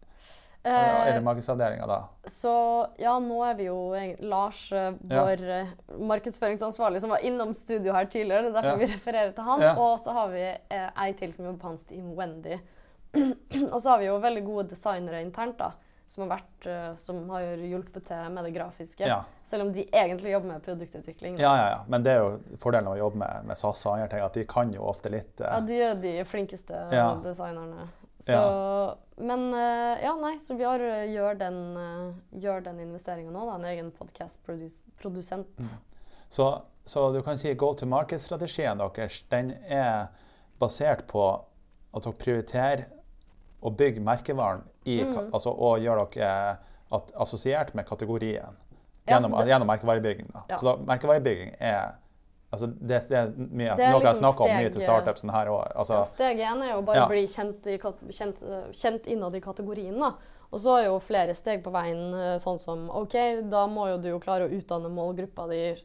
Eh, 0.64 1.06
eller 1.08 1.20
markedsavdelinga 1.22 1.86
da? 1.86 1.96
Så 2.26 2.50
ja, 2.98 3.14
nå 3.18 3.38
er 3.48 3.54
vi 3.54 3.64
jo 3.68 3.94
Lars, 4.20 4.70
vår 4.72 4.98
Ja. 5.08 5.22
vår 5.24 5.44
eh, 5.48 5.66
markedsføringsansvarlig, 5.98 7.00
som 7.00 7.10
var 7.10 7.18
innom 7.24 7.54
studio 7.54 7.92
her 7.94 8.04
tidligere. 8.04 8.42
Det 8.42 8.50
er 8.50 8.62
derfor 8.62 8.74
Ja. 8.80 8.86
vi 8.86 8.92
refererer 8.92 9.32
til 9.34 9.44
han. 9.44 9.60
Ja. 9.60 9.74
Og 9.78 9.98
så 10.00 10.12
har 10.12 10.28
vi 10.28 10.42
eh, 10.70 10.90
ei 11.06 11.12
til 11.12 11.32
som 11.32 11.44
jobber 11.46 11.60
på 11.62 11.68
hans 11.68 11.84
team, 11.84 12.10
Wendy. 12.16 12.58
og 13.72 13.80
så 13.80 13.90
har 13.90 13.98
vi 13.98 14.06
jo 14.06 14.18
veldig 14.20 14.44
gode 14.44 14.68
designere 14.68 15.22
internt, 15.24 15.56
da. 15.58 15.70
Som 16.08 16.24
har, 16.24 16.38
vært, 16.38 16.66
eh, 16.72 16.94
som 16.96 17.18
har 17.34 17.42
hjulpet 17.60 18.06
til 18.08 18.30
med 18.32 18.46
det 18.48 18.54
grafiske. 18.54 19.04
Ja. 19.04 19.18
Selv 19.44 19.66
om 19.66 19.72
de 19.76 19.82
egentlig 19.92 20.30
jobber 20.32 20.54
med 20.54 20.62
produktutvikling. 20.64 21.34
Ja, 21.36 21.50
ja, 21.58 21.66
ja. 21.74 21.80
Men 21.92 22.02
det 22.06 22.14
er 22.14 22.22
jo 22.22 22.56
fordelen 22.62 22.88
av 22.88 22.94
å 22.96 23.00
jobbe 23.02 23.20
med, 23.20 23.44
med 23.50 23.60
SAS 23.60 23.82
og 23.84 23.92
andre 23.98 24.08
ting, 24.14 24.24
at 24.24 24.38
de 24.40 24.46
kan 24.48 24.72
jo 24.72 24.86
ofte 24.88 25.12
litt 25.12 25.42
eh, 25.44 25.52
Ja, 25.52 25.60
de 25.68 25.82
er 25.90 26.00
de 26.00 26.14
flinkeste 26.24 26.80
Ja. 26.96 27.10
designerne. 27.24 27.90
Så, 28.24 28.38
Men 29.20 29.44
eh, 29.54 30.00
ja, 30.06 30.14
nei, 30.18 30.32
så 30.42 30.56
vi 30.58 30.64
har, 30.64 30.80
eh, 30.80 31.04
gjør 31.12 31.36
den, 31.38 31.60
gjør 32.40 32.64
den 32.64 32.80
investeringa 32.88 33.30
nå, 33.30 33.44
da. 33.46 33.58
En 33.60 33.68
egen 33.68 33.92
podkast-produsent. 33.94 35.60
Så, 36.28 36.62
så 36.84 37.12
du 37.12 37.20
kan 37.22 37.38
si 37.38 37.52
go 37.54 37.74
to 37.74 37.86
market-strategien 37.86 38.80
deres 38.80 39.22
den 39.30 39.52
er 39.68 40.08
basert 40.60 41.06
på 41.10 41.24
at 41.94 42.04
dere 42.04 42.18
prioriterer 42.20 42.86
å 43.62 43.70
bygge 43.76 44.00
merkevaren 44.00 44.62
i, 44.86 45.00
Mm. 45.04 45.30
altså, 45.32 45.50
og 45.58 45.80
gjøre 45.80 46.10
dere 46.14 46.58
at, 46.92 47.12
assosiert 47.16 47.74
med 47.74 47.86
kategorien 47.86 48.54
Ja, 49.06 49.18
gjennom, 49.18 49.32
det- 49.38 49.48
gjennom 49.48 49.66
merkevarebygging. 49.66 50.32
Da. 50.32 50.42
Ja. 50.50 50.56
Så 50.56 50.62
da, 50.64 50.76
merkevarebygging 50.84 51.56
er 51.60 51.94
altså, 52.52 52.66
det, 52.80 53.08
det 53.08 53.16
er 53.18 53.26
mye, 53.36 53.76
Det 53.76 53.84
er 53.84 53.92
noe 53.92 54.00
jeg 54.00 54.14
liksom 54.14 54.18
snakker 54.22 54.40
om 54.44 54.56
mye 54.56 54.70
til 54.72 54.82
startupsen 54.82 55.30
her 55.30 55.46
òg. 55.46 55.72
Altså, 55.76 55.94
Ja, 55.94 56.02
steg 56.02 56.38
én 56.38 56.62
er 56.62 56.72
jo 56.74 56.82
bare 56.82 56.96
Ja. 56.96 57.06
å 57.06 57.08
bli 57.08 57.26
kjent, 57.26 57.62
kjent, 58.10 58.42
kjent 58.72 59.06
innad 59.06 59.34
i 59.34 59.40
kategorien. 59.40 59.98
da. 59.98 60.12
Og 60.50 60.58
så 60.58 60.78
er 60.80 60.84
jo 60.86 60.98
flere 60.98 61.34
steg 61.34 61.62
på 61.62 61.70
veien, 61.70 62.14
eh, 62.14 62.38
sånn 62.38 62.58
som 62.58 62.88
OK, 62.90 63.12
da 63.50 63.66
må 63.66 63.88
jo 63.90 63.98
du 63.98 64.08
jo 64.08 64.18
klare 64.18 64.48
å 64.48 64.50
utdanne 64.50 64.88
målgruppa 64.88 65.46
di, 65.50 65.76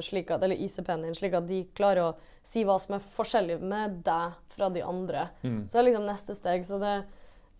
slik 0.00 0.30
at, 0.32 0.42
eller 0.42 0.56
ICP-en 0.56 1.02
din, 1.04 1.14
slik 1.14 1.34
at 1.36 1.46
de 1.48 1.60
klarer 1.76 2.02
å 2.06 2.16
si 2.46 2.64
hva 2.64 2.78
som 2.80 2.96
er 2.96 3.06
forskjellig 3.16 3.58
med 3.60 4.00
deg 4.06 4.36
fra 4.56 4.70
de 4.72 4.82
andre. 4.82 5.28
Mm. 5.42 5.62
Så 5.68 5.76
det 5.76 5.82
er 5.82 5.88
liksom 5.90 6.08
neste 6.08 6.36
steg. 6.38 6.64
Så 6.64 6.80
det, 6.82 6.96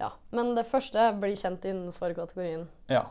ja. 0.01 0.11
Men 0.31 0.55
det 0.57 0.67
første 0.69 1.01
er 1.01 1.15
å 1.15 1.21
bli 1.21 1.35
kjent 1.37 1.65
innenfor 1.69 2.15
kategorien. 2.17 2.67
Ja, 2.93 3.07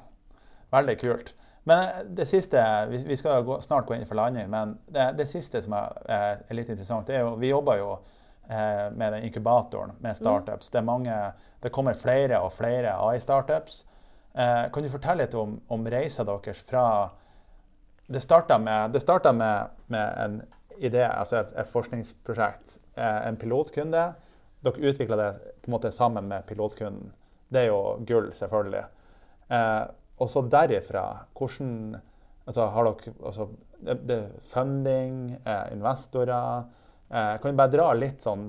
veldig 0.73 0.97
kult. 1.01 1.33
Men 1.67 2.13
det 2.15 2.27
siste, 2.29 2.61
vi, 2.89 3.17
skal 3.17 3.43
gå, 3.45 3.57
snart 3.61 3.87
gå 3.89 3.95
inn 3.95 4.05
for 4.05 4.17
landing, 4.19 4.49
men 4.53 4.75
det, 4.85 5.15
det 5.17 5.25
siste 5.25 5.63
som 5.65 5.73
er, 5.73 5.97
er, 6.05 6.43
er 6.45 6.57
litt 6.59 6.69
interessant, 6.69 7.07
det 7.09 7.17
er 7.17 7.23
jo 7.25 7.31
Vi 7.41 7.49
jobber 7.49 7.79
jo 7.79 7.87
eh, 8.45 8.91
med 8.93 9.15
den 9.15 9.25
inkubatoren 9.25 9.95
med 9.97 10.17
startups. 10.17 10.69
Det, 10.69 10.77
er 10.77 10.85
mange, 10.85 11.15
det 11.63 11.73
kommer 11.73 11.97
flere 11.97 12.37
og 12.45 12.53
flere 12.53 12.93
AI-startups. 13.01 13.81
Eh, 14.37 14.67
kan 14.69 14.85
du 14.85 14.91
fortelle 14.93 15.25
litt 15.25 15.33
om, 15.41 15.57
om 15.73 15.89
reisa 15.89 16.25
deres 16.27 16.61
fra 16.69 16.85
Det 18.07 18.21
starta 18.21 18.57
med, 18.61 18.91
det 18.91 19.33
med, 19.33 19.67
med 19.87 20.13
en 20.25 20.41
idé, 20.77 21.03
altså 21.09 21.37
et, 21.41 21.53
et 21.57 21.67
forskningsprosjekt. 21.71 22.79
Eh, 22.95 23.27
en 23.27 23.37
pilotkunde. 23.37 24.03
Dere 24.65 24.89
utvikla 24.91 25.17
det 25.19 25.29
på 25.63 25.69
en 25.69 25.75
måte 25.77 25.91
sammen 25.91 26.27
med 26.27 26.45
pilotkunden. 26.45 27.13
Det 27.49 27.63
er 27.63 27.67
jo 27.71 27.97
gull, 28.05 28.31
selvfølgelig. 28.33 28.83
Eh, 29.49 29.83
og 30.17 30.29
så 30.29 30.41
derifra, 30.49 31.05
hvordan 31.37 31.97
altså, 32.47 32.67
har 32.71 32.87
dere 32.89 33.13
altså, 33.25 33.49
det, 33.85 33.97
det 34.07 34.19
funding, 34.53 35.35
eh, 35.45 35.65
investorer 35.75 36.63
eh, 37.11 37.35
Kan 37.41 37.51
du 37.51 37.59
bare 37.59 37.73
dra 37.73 37.89
litt 37.93 38.23
sånn 38.23 38.47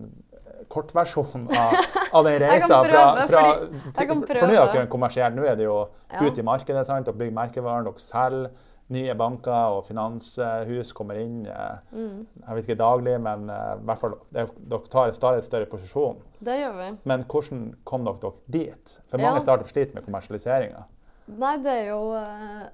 kortversjon 0.73 1.49
av, 1.53 1.75
av 2.17 2.25
den 2.25 2.39
reisa 2.45 2.79
fra, 2.85 3.03
fra 3.27 3.43
fordi- 3.43 3.83
jeg 3.99 4.09
kan 4.09 4.23
For 4.27 4.47
nå 4.49 4.55
er 4.55 4.73
dere 4.73 4.87
kommersielle. 4.91 5.37
Nå 5.37 5.45
er 5.47 5.59
det 5.59 5.67
jo 5.69 5.79
Ja. 6.13 6.23
ut 6.23 6.39
i 6.39 6.43
markedet. 6.43 6.87
sant? 6.87 7.07
Dere 7.07 7.19
bygger 7.19 7.35
merkevaren, 7.35 7.85
dere 7.85 8.01
selger. 8.03 8.51
Nye 8.89 9.15
banker 9.19 9.51
og 9.75 9.85
finanshus 9.89 10.93
kommer 10.95 11.19
inn. 11.19 11.47
eh, 11.47 11.79
Mm. 11.93 12.27
Jeg 12.47 12.55
vet 12.55 12.65
ikke 12.69 12.79
daglig, 12.79 13.21
men 13.21 13.51
eh, 13.51 13.75
i 13.81 13.85
hvert 13.85 13.99
fall, 13.99 14.15
dere 14.33 14.81
tar 14.89 15.11
stadig 15.13 15.43
større 15.43 15.67
posisjon. 15.67 16.21
Det 16.41 16.55
gjør 16.61 16.77
vi. 16.77 16.99
Men 17.05 17.25
hvordan 17.25 17.75
kom 17.85 18.05
dere, 18.05 18.19
dere 18.21 18.33
dit? 18.49 18.99
For 19.09 19.19
Ja. 19.19 19.31
mange 19.31 19.43
startups 19.43 19.73
sliter 19.73 19.95
med 19.95 20.05
kommersialiseringa. 20.07 20.85
Nei, 21.29 21.57
det 21.59 21.73
er 21.73 21.89
jo 21.89 22.13
eh, 22.15 22.69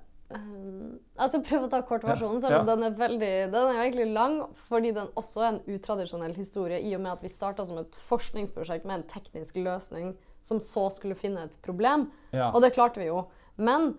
Altså 1.19 1.43
prøv 1.45 1.67
å 1.67 1.71
ta 1.71 1.83
kortversjonen, 1.83 2.41
selv 2.41 2.61
om 2.63 2.67
Ja. 2.69 2.75
den 2.75 2.85
er 2.85 2.97
veldig 2.97 3.51
Den 3.53 3.69
er 3.69 3.83
egentlig 3.85 4.13
lang, 4.15 4.39
fordi 4.69 4.93
den 4.95 5.09
også 5.15 5.41
er 5.43 5.49
en 5.49 5.61
utradisjonell 5.69 6.35
historie, 6.35 6.81
i 6.81 6.95
og 6.95 7.01
med 7.03 7.13
at 7.13 7.21
vi 7.23 7.29
starta 7.29 7.67
som 7.67 7.77
et 7.79 7.93
forskningsprosjekt 8.09 8.85
med 8.87 8.95
en 8.95 9.03
teknisk 9.03 9.57
løsning 9.57 10.17
som 10.43 10.59
så 10.59 10.91
skulle 10.91 11.15
finne 11.15 11.45
et 11.45 11.57
problem. 11.63 12.11
Ja. 12.33 12.51
Og 12.51 12.63
det 12.63 12.73
klarte 12.75 12.97
vi 13.01 13.07
jo. 13.09 13.27
Men 13.59 13.99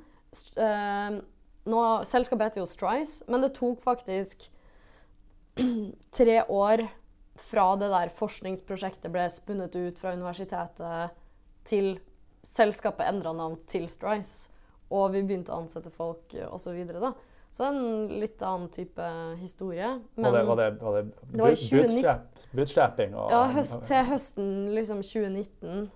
eh, 0.58 1.22
nå, 1.70 1.82
Selskapet 2.08 2.52
heter 2.52 2.64
jo 2.64 2.70
Strice, 2.70 3.24
men 3.32 3.44
det 3.46 3.54
tok 3.58 3.82
faktisk 3.84 4.50
tre 6.18 6.42
år 6.50 6.88
fra 7.40 7.74
det 7.80 7.90
der 7.94 8.14
forskningsprosjektet 8.14 9.12
ble 9.14 9.26
spunnet 9.32 9.76
ut 9.76 10.00
fra 10.00 10.14
universitetet, 10.18 11.20
til 11.64 11.96
selskapet 12.44 13.08
endra 13.08 13.32
navn 13.36 13.56
til 13.72 13.88
Strice, 13.90 14.52
og 14.94 15.14
vi 15.14 15.24
begynte 15.24 15.54
å 15.54 15.62
ansette 15.64 15.94
folk 15.94 16.36
eh, 16.36 16.50
osv. 16.52 16.76
Da. 16.92 17.14
så 17.54 17.70
en 17.70 18.12
litt 18.12 18.44
annen 18.44 18.68
type 18.74 19.08
historie. 19.40 19.96
var 20.20 20.36
det, 20.36 20.44
var 20.50 20.60
det, 20.60 20.70
var 20.82 20.98
det, 21.00 21.04
Det 21.32 21.42
var 21.42 21.56
i 21.56 21.60
2019. 21.62 22.48
bootstrapping? 22.52 23.16
Og, 23.16 23.32
Ja, 23.32 23.44
høst, 23.56 23.80
til 23.88 24.06
høsten 24.12 24.54
liksom 24.76 25.02
2019 25.02 25.88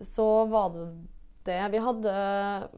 så 0.00 0.46
var 0.48 0.72
det 0.74 0.86
det. 1.48 1.60
Vi 1.72 1.82
hadde 1.82 2.14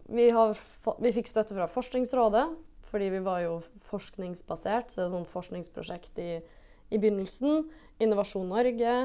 Vi, 0.09 0.29
har, 0.31 0.59
vi 0.99 1.13
fikk 1.15 1.31
støtte 1.31 1.57
fra 1.57 1.69
Forskningsrådet, 1.71 2.45
fordi 2.93 3.09
vi 3.15 3.23
var 3.25 3.41
jo 3.45 3.55
forskningsbasert, 3.89 4.91
så 4.91 5.01
det 5.01 5.05
er 5.05 5.09
et 5.11 5.17
sånt 5.17 5.33
forskningsprosjekt 5.33 6.21
i, 6.21 6.33
i 6.93 7.01
begynnelsen. 7.01 7.65
Innovasjon 8.03 8.51
Norge, 8.53 8.99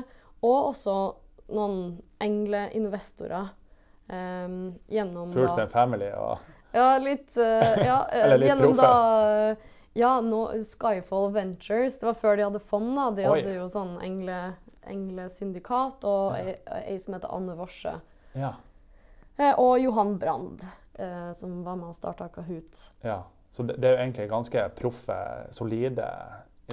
og 0.43 0.57
også 0.73 0.97
noen 1.55 1.97
engleinvestorer. 2.23 3.53
Um, 4.07 4.77
gjennom 4.87 5.33
Fools 5.35 5.57
and 5.59 5.67
Family 5.67 6.07
og 6.15 6.37
ja, 6.71 6.97
litt 6.97 7.33
uh, 7.37 7.43
ja, 7.83 7.97
eh, 8.11 8.23
Eller 8.23 8.37
litt 8.37 8.47
Gjennom 8.47 8.77
proffe. 8.77 8.87
da 8.87 9.49
eh, 9.49 9.73
Ja, 9.97 10.11
no, 10.21 10.41
Skyfall 10.63 11.31
Ventures. 11.33 11.97
Det 11.99 12.05
var 12.05 12.13
før 12.19 12.37
de 12.37 12.45
hadde 12.45 12.61
fond. 12.61 12.91
da. 12.95 13.07
De 13.17 13.25
Oi. 13.25 13.39
hadde 13.39 13.55
jo 13.55 13.65
sånn 13.71 13.95
engle, 14.05 14.37
englesyndikat 14.85 16.05
og 16.05 16.35
ei, 16.37 16.53
ei 16.83 16.99
som 17.01 17.15
heter 17.17 17.33
Anne 17.33 17.55
Worse. 17.57 17.95
Ja. 18.37 18.51
Eh, 19.37 19.53
og 19.59 19.79
Johan 19.79 20.17
Brand, 20.17 20.61
eh, 20.97 21.31
som 21.37 21.63
var 21.63 21.75
med 21.79 21.91
og 21.91 21.95
starta 21.95 22.29
Kahoot. 22.33 22.91
ja. 23.03 23.23
Så 23.51 23.63
det, 23.63 23.77
det 23.81 23.87
er 23.87 23.93
jo 23.95 24.01
egentlig 24.03 24.25
ganske 24.29 24.63
proffe, 24.75 25.15
solide 25.55 26.05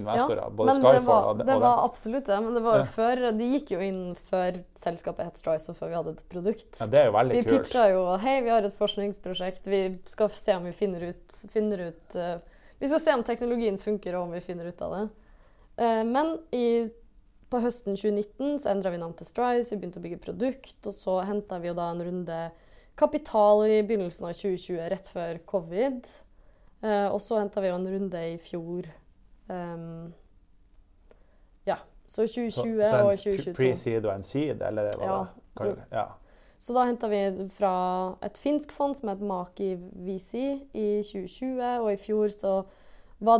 investorer. 0.00 0.50
både 0.50 0.72
men 0.72 0.82
det 0.82 0.90
Skyfall 0.90 1.06
var, 1.06 1.28
og, 1.30 1.38
det 1.38 1.54
og 1.54 1.60
var 1.62 1.84
absolutt 1.84 2.26
det. 2.26 2.38
Men 2.42 2.54
det 2.54 2.62
var 2.64 2.76
jo 2.76 2.82
Ja. 2.82 2.88
før, 2.96 3.22
de 3.38 3.46
gikk 3.52 3.70
jo 3.70 3.80
inn 3.80 4.00
før 4.18 4.58
selskapet 4.74 5.24
het 5.24 5.38
Strice, 5.38 5.70
og 5.70 5.78
før 5.78 5.88
vi 5.88 5.94
hadde 5.94 6.10
et 6.16 6.24
produkt. 6.28 6.80
Ja, 6.80 6.86
det 6.90 6.98
er 7.00 7.06
jo 7.06 7.12
veldig 7.14 7.36
Vi 7.38 7.44
kult. 7.44 7.62
pitcha 7.62 7.84
jo 7.92 8.02
hei, 8.24 8.40
vi 8.42 8.50
har 8.50 8.66
et 8.66 8.74
forskningsprosjekt, 8.76 9.66
vi 9.70 9.98
skal 10.04 10.28
se 10.34 10.56
om 10.58 10.64
vi 10.64 10.72
finner 10.72 11.06
ut, 11.14 11.38
finner 11.54 11.78
ut 11.88 12.16
uh, 12.16 12.38
Vi 12.80 12.90
skal 12.90 13.00
se 13.00 13.14
om 13.14 13.22
teknologien 13.22 13.78
funker, 13.78 14.16
og 14.18 14.26
om 14.26 14.32
vi 14.34 14.40
finner 14.40 14.66
ut 14.66 14.82
av 14.82 14.90
det. 14.98 15.04
Uh, 15.78 16.04
men 16.04 16.38
i, 16.52 16.90
på 17.54 17.62
høsten 17.62 17.94
2019 17.94 18.58
så 18.64 18.72
endra 18.72 18.90
vi 18.90 18.98
navn 18.98 19.14
til 19.18 19.28
Strice, 19.28 19.70
vi 19.70 19.78
begynte 19.78 20.00
å 20.00 20.04
bygge 20.04 20.22
produkt, 20.24 20.78
og 20.82 20.94
så 20.96 21.20
henta 21.28 21.60
vi 21.62 21.70
jo 21.70 21.76
da 21.78 21.86
en 21.92 22.02
runde 22.02 22.38
kapital 22.98 23.62
i 23.68 23.78
begynnelsen 23.86 24.26
av 24.26 24.34
2020, 24.34 24.80
rett 24.90 25.10
før 25.10 25.40
covid. 25.50 26.10
Eh, 26.82 27.06
og 27.08 27.20
så 27.22 27.38
henta 27.40 27.62
vi 27.62 27.70
jo 27.70 27.78
en 27.78 27.88
runde 27.94 28.24
i 28.32 28.34
fjor. 28.42 28.90
Um, 29.46 30.12
ja. 31.68 31.78
Så 32.06 32.26
Så, 32.26 32.42
2020 32.50 32.82
så 32.82 33.00
og 33.04 33.12
en 33.12 33.22
2022. 33.22 33.56
pre-seed 33.56 34.04
og 34.04 34.12
en 34.14 34.26
seed, 34.26 34.62
eller 34.62 34.90
hva 34.98 35.06
Ja, 35.06 35.24
kan, 35.56 35.80
ja. 35.92 36.06
Så 36.58 36.74
da 36.74 36.84
henta 36.88 37.08
vi 37.12 37.48
fra 37.52 37.74
et 38.24 38.38
finsk 38.40 38.72
fond 38.72 38.96
som 38.96 39.10
het 39.12 39.20
Maki 39.20 39.74
VC 39.76 40.34
i 40.72 40.88
2020, 41.02 41.60
og 41.82 41.92
i 41.92 42.00
fjor 42.00 42.30
så 42.32 42.54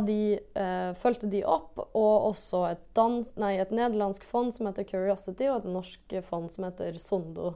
de, 0.05 0.39
eh, 0.55 0.93
fulgte 0.99 1.29
de 1.31 1.43
opp, 1.45 1.79
og 1.95 2.29
også 2.31 2.61
et, 2.71 2.81
dans, 2.97 3.31
nei, 3.41 3.55
et 3.61 3.73
nederlandsk 3.75 4.23
fond 4.27 4.53
som 4.53 4.69
heter 4.69 4.87
Curiosity, 4.87 5.49
og 5.51 5.61
et 5.61 5.69
norsk 5.73 6.15
fond 6.27 6.49
som 6.51 6.67
heter 6.67 6.97
Sondo, 7.01 7.55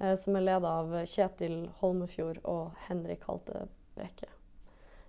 eh, 0.00 0.16
som 0.20 0.36
er 0.36 0.46
leda 0.48 0.74
av 0.82 0.92
Kjetil 1.04 1.62
Holmefjord 1.80 2.42
og 2.44 2.76
Henrik 2.88 3.24
Halte 3.28 3.66
Brekke. 3.96 4.28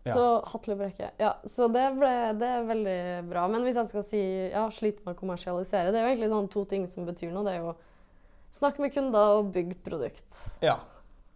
Ja. 0.04 0.16
Så 0.16 0.24
Hatle 0.50 0.76
Brekke. 0.80 1.12
Ja, 1.22 1.36
så 1.46 1.68
det, 1.70 1.84
ble, 2.00 2.12
det 2.42 2.48
er 2.50 2.64
veldig 2.66 3.02
bra. 3.30 3.44
Men 3.54 3.68
hvis 3.68 3.78
jeg 3.78 3.90
skal 3.92 4.06
si 4.06 4.22
ja, 4.50 4.64
sliter 4.74 5.06
med 5.06 5.14
å 5.14 5.20
kommersialisere, 5.20 5.92
det 5.94 6.00
er 6.00 6.08
jo 6.08 6.14
egentlig 6.16 6.32
sånn 6.32 6.50
to 6.50 6.64
ting 6.66 6.88
som 6.90 7.06
betyr 7.06 7.30
noe. 7.34 7.46
Det 7.48 7.58
er 7.58 7.66
jo 7.68 7.76
Snakk 8.52 8.82
med 8.84 8.92
kunder 8.92 9.38
og 9.38 9.54
bygg 9.56 9.78
produkt. 9.86 10.58
ja. 10.60 10.82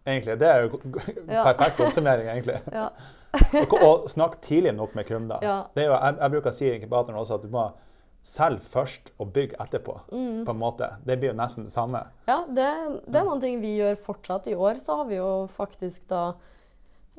Egentlig. 0.06 0.36
Det 0.38 0.46
er 0.46 0.66
jo 0.66 0.78
perfekt 1.26 1.80
oppsummering, 1.82 2.28
egentlig. 2.34 2.60
Ja. 2.70 2.90
Og, 3.62 3.74
og 3.80 4.06
snakk 4.10 4.40
tidlig 4.44 4.74
nok 4.76 4.94
med 4.98 5.08
kunder. 5.08 5.42
Ja. 5.44 5.58
Det 5.74 5.86
jo, 5.88 5.94
jeg, 5.96 6.16
jeg 6.20 6.34
bruker 6.34 6.52
å 6.52 6.56
si 6.56 6.68
i 6.68 6.74
inkubatoren 6.76 7.20
også 7.20 7.38
at 7.38 7.46
du 7.46 7.52
må 7.52 7.68
selge 8.26 8.64
først 8.72 9.12
og 9.22 9.30
bygge 9.36 9.58
etterpå. 9.62 10.00
Mm. 10.10 10.42
på 10.46 10.54
en 10.54 10.58
måte. 10.60 10.90
Det 11.06 11.18
blir 11.20 11.32
jo 11.32 11.38
nesten 11.38 11.68
det 11.68 11.74
samme. 11.74 12.02
Ja, 12.26 12.42
det, 12.48 12.66
det 13.06 13.20
er 13.20 13.28
noen 13.28 13.42
ting 13.42 13.60
vi 13.62 13.76
gjør 13.78 13.98
fortsatt. 14.08 14.50
I 14.50 14.58
år 14.58 14.82
så 14.82 15.00
har 15.00 15.08
vi 15.10 15.20
jo 15.20 15.30
faktisk 15.54 16.08
da 16.10 16.24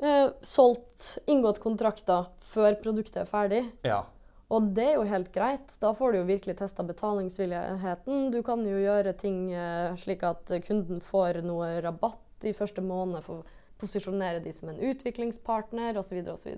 eh, 0.02 0.28
solgt, 0.44 1.16
inngått 1.26 1.62
kontrakter 1.64 2.28
før 2.50 2.76
produktet 2.82 3.22
er 3.24 3.30
ferdig. 3.30 3.64
Ja. 3.88 4.04
Og 4.52 4.70
det 4.76 4.84
er 4.92 4.96
jo 4.96 5.08
helt 5.08 5.32
greit. 5.32 5.74
Da 5.80 5.92
får 5.96 6.12
du 6.12 6.20
jo 6.22 6.28
virkelig 6.28 6.56
testa 6.60 6.84
betalingsvilligheten. 6.88 8.28
Du 8.32 8.40
kan 8.44 8.64
jo 8.64 8.80
gjøre 8.80 9.16
ting 9.16 9.48
eh, 9.52 9.96
slik 10.00 10.24
at 10.28 10.52
kunden 10.64 11.00
får 11.04 11.42
noe 11.44 11.78
rabatt 11.84 12.48
i 12.48 12.54
første 12.56 12.84
måned 12.84 13.24
for 13.24 13.44
posisjonere 13.80 14.40
de 14.44 14.52
som 14.52 14.68
en 14.72 14.80
utviklingspartner 14.90 15.98
osv. 16.00 16.20
osv. 16.32 16.54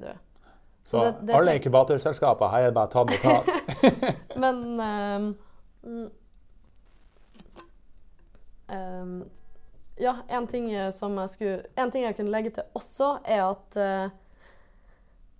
Så, 0.82 1.02
det- 1.04 1.26
det 1.28 1.34
alle 1.36 1.54
inkubatorselskaper, 1.58 2.54
er 2.56 2.70
det 2.70 2.74
bare 2.74 2.88
tatt 2.88 3.12
ta 3.20 3.34
notat. 3.36 4.16
Men 4.42 4.62
um, 5.84 6.10
ehm, 8.68 9.18
Ja, 10.00 10.14
en 10.32 10.46
ting, 10.48 10.70
som 10.96 11.18
jeg 11.20 11.28
skulle, 11.34 11.64
en 11.76 11.90
ting 11.92 12.06
jeg 12.06 12.16
kunne 12.16 12.32
legge 12.32 12.54
til 12.56 12.64
også, 12.78 13.10
er 13.28 13.42
at 13.50 13.76
uh, 13.76 14.14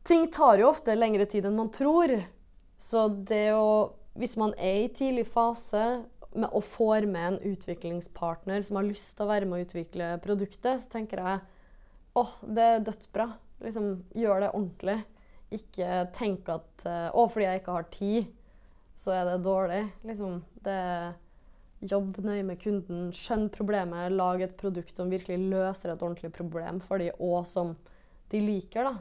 ting 0.04 0.26
tar 0.32 0.60
jo 0.60 0.68
ofte 0.68 0.92
lengre 0.98 1.24
tid 1.24 1.48
enn 1.48 1.56
man 1.56 1.70
tror. 1.72 2.12
Så 2.80 3.06
det 3.08 3.50
å 3.56 3.94
Hvis 4.20 4.34
man 4.36 4.50
er 4.58 4.82
i 4.82 4.88
tidlig 4.92 5.22
fase 5.30 6.02
med, 6.34 6.50
og 6.50 6.64
får 6.66 7.06
med 7.08 7.26
en 7.28 7.54
utviklingspartner 7.54 8.60
som 8.66 8.76
har 8.80 8.84
lyst 8.88 9.14
til 9.16 9.24
å 9.24 9.30
være 9.30 9.46
med 9.46 9.60
å 9.60 9.64
utvikle 9.64 10.08
produktet, 10.20 10.80
så 10.82 10.90
tenker 10.98 11.22
jeg 11.22 11.38
åh, 12.18 12.34
det 12.42 12.66
er 12.66 12.84
dødsbra. 12.86 13.28
Liksom, 13.64 13.88
gjør 14.16 14.44
det 14.44 14.52
ordentlig. 14.54 14.98
Ikke 15.54 16.04
tenk 16.16 16.48
at 16.52 16.86
eh, 16.88 17.08
å, 17.12 17.26
fordi 17.30 17.48
jeg 17.48 17.62
ikke 17.62 17.74
har 17.76 17.90
tid, 17.94 18.30
så 18.96 19.14
er 19.16 19.26
det 19.28 19.42
dårlig. 19.44 19.82
Liksom, 20.06 20.40
det 20.64 20.76
er 20.76 21.10
Jobb 21.80 22.18
nøye 22.20 22.42
med 22.44 22.58
kunden, 22.60 23.06
skjønn 23.16 23.46
problemet, 23.48 24.10
lag 24.12 24.42
et 24.44 24.52
produkt 24.60 24.98
som 24.98 25.08
virkelig 25.08 25.38
løser 25.48 25.94
et 25.94 26.02
ordentlig 26.04 26.28
problem 26.36 26.76
for 26.84 27.00
de, 27.00 27.06
og 27.24 27.46
som 27.48 27.70
de 28.28 28.40
liker. 28.44 28.84
da. 28.84 28.92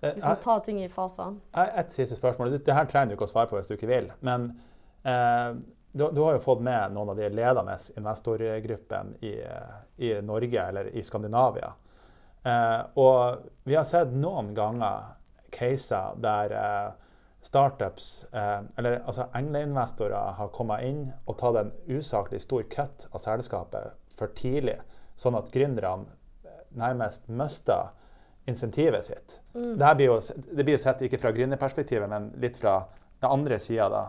Eh, 0.00 0.12
Liksom 0.14 0.36
ta 0.44 0.58
ting 0.62 0.78
i 0.84 0.88
faser. 0.88 1.34
Et 1.64 1.90
siste 1.92 2.14
spørsmål. 2.14 2.52
Det, 2.54 2.62
det 2.68 2.76
her 2.76 2.86
trenger 2.86 3.10
du 3.10 3.16
ikke 3.16 3.26
å 3.26 3.32
svare 3.32 3.50
på 3.50 3.58
hvis 3.58 3.66
du 3.66 3.74
ikke 3.74 3.90
vil. 3.90 4.12
Men 4.22 4.52
eh, 5.02 5.56
du, 5.90 6.06
du 6.14 6.20
har 6.22 6.36
jo 6.36 6.44
fått 6.44 6.62
med 6.62 6.94
noen 6.94 7.10
av 7.12 7.18
de 7.18 7.30
ledende 7.34 7.74
investorgruppene 7.98 9.18
i, 9.26 9.34
eh, 9.42 9.74
i 10.06 10.12
Norge 10.22 10.68
eller 10.68 10.92
i 10.94 11.02
Skandinavia. 11.06 11.72
Eh, 12.44 12.80
og 13.00 13.48
vi 13.64 13.76
har 13.78 13.86
sett 13.88 14.12
noen 14.12 14.52
ganger 14.56 15.14
caser 15.54 16.18
der 16.22 16.54
eh, 16.58 16.90
startups, 17.44 18.26
eh, 18.32 18.60
eller 18.76 19.00
altså 19.04 19.28
engleinvestorer, 19.36 20.36
har 20.38 20.52
kommet 20.56 20.84
inn 20.86 21.06
og 21.26 21.38
tatt 21.40 21.60
en 21.60 21.72
usaklig 21.88 22.42
stor 22.44 22.64
cut 22.72 23.08
av 23.12 23.22
selskapet 23.24 23.96
for 24.14 24.32
tidlig, 24.36 24.78
sånn 25.20 25.36
at 25.38 25.50
gründerne 25.54 26.12
nærmest 26.74 27.28
mister 27.28 27.92
insentivet 28.50 29.04
sitt. 29.04 29.40
Det, 29.52 29.84
her 29.84 29.94
blir 29.96 30.10
jo, 30.10 30.20
det 30.52 30.64
blir 30.64 30.76
jo 30.76 30.82
sett 30.82 31.02
ikke 31.04 31.20
fra 31.22 31.32
gründerperspektivet, 31.34 32.08
men 32.10 32.30
litt 32.42 32.58
fra 32.60 32.82
den 33.22 33.30
andre 33.30 33.58
sida. 33.62 33.88
da. 33.92 34.04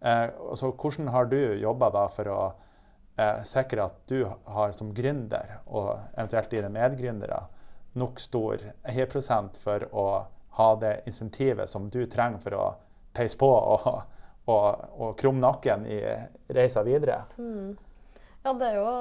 Eh, 0.00 0.26
så 0.54 0.70
hvordan 0.72 1.08
har 1.08 1.30
du 1.30 1.38
jobba 1.60 2.06
for 2.14 2.30
å 2.30 2.40
eh, 3.16 3.42
sikre 3.44 3.88
at 3.88 3.98
du 4.08 4.24
har 4.26 4.76
som 4.76 4.94
gründer, 4.94 5.58
og 5.66 5.96
eventuelt 6.14 6.52
dine 6.52 6.70
medgründere, 6.72 7.42
nok 7.98 8.20
stor 8.20 8.62
prosent 9.10 9.56
for 9.58 9.86
å 9.92 10.06
ha 10.58 10.68
det 10.76 11.02
insentivet 11.06 11.70
som 11.70 11.88
du 11.90 12.04
trenger 12.06 12.38
for 12.42 12.54
å 12.58 12.66
peise 13.14 13.38
på 13.38 13.48
og, 13.48 13.86
og, 14.46 14.84
og 15.00 15.16
krumme 15.18 15.40
nakken 15.42 15.86
i 15.86 16.00
reisa 16.54 16.82
videre? 16.86 17.24
Ja, 18.44 18.52
det 18.52 18.68
er 18.70 18.76
jo 18.78 18.92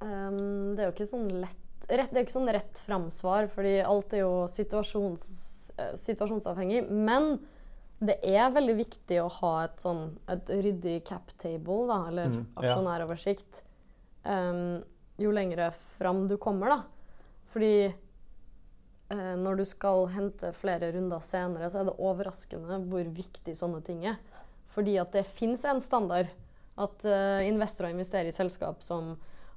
um, 0.00 0.74
Det 0.74 0.82
er 0.82 0.88
jo 0.88 0.94
ikke 0.94 1.06
sånn 1.08 1.28
lett 1.42 1.60
rett, 1.88 2.10
Det 2.10 2.16
er 2.16 2.22
jo 2.22 2.26
ikke 2.28 2.38
sånn 2.38 2.52
rett 2.54 2.80
framsvar, 2.86 3.48
fordi 3.52 3.74
alt 3.84 4.14
er 4.16 4.22
jo 4.24 4.32
situasjons, 4.48 5.24
eh, 5.76 5.92
situasjonsavhengig. 6.00 6.86
Men 6.90 7.38
det 8.04 8.18
er 8.24 8.50
veldig 8.54 8.76
viktig 8.78 9.18
å 9.22 9.28
ha 9.40 9.52
et 9.64 9.76
sånn 9.84 10.06
et 10.32 10.48
ryddig 10.48 11.04
cap 11.04 11.32
table, 11.38 11.86
da, 11.90 11.98
eller 12.08 12.32
Mm, 12.32 12.46
ja. 12.56 12.62
aksjonæroversikt, 12.62 13.62
ehm, 14.24 14.82
jo 15.18 15.30
lengre 15.30 15.70
fram 15.98 16.26
du 16.28 16.36
kommer, 16.36 16.68
da. 16.68 16.82
Fordi 17.52 17.94
når 19.12 19.58
du 19.60 19.64
skal 19.68 20.06
hente 20.10 20.48
flere 20.56 20.88
runder 20.94 21.20
senere, 21.22 21.68
så 21.70 21.82
er 21.82 21.90
det 21.90 21.98
overraskende 22.00 22.78
hvor 22.88 23.10
viktig 23.14 23.52
sånne 23.58 23.82
ting 23.84 24.06
er. 24.08 24.16
Fordi 24.74 24.96
at 24.98 25.12
det 25.14 25.26
fins 25.28 25.64
en 25.68 25.82
standard. 25.82 26.32
At 26.74 27.04
eh, 27.06 27.46
investorer 27.46 27.92
investerer 27.94 28.28
i 28.28 28.34
selskap 28.34 28.82
som 28.82 29.12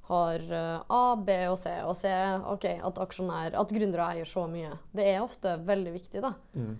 har 0.08 0.44
eh, 0.54 0.82
A, 0.86 1.16
B 1.16 1.34
og 1.50 1.58
C. 1.58 1.72
Og 1.82 1.96
C 1.98 2.12
okay, 2.52 2.78
at 2.84 3.00
aksjonær, 3.02 3.56
at 3.58 3.74
gründere 3.74 4.12
eier 4.12 4.28
så 4.28 4.46
mye. 4.50 4.76
Det 4.94 5.08
er 5.10 5.24
ofte 5.24 5.56
veldig 5.66 5.96
viktig, 5.96 6.22
da. 6.22 6.36
Mm. 6.54 6.76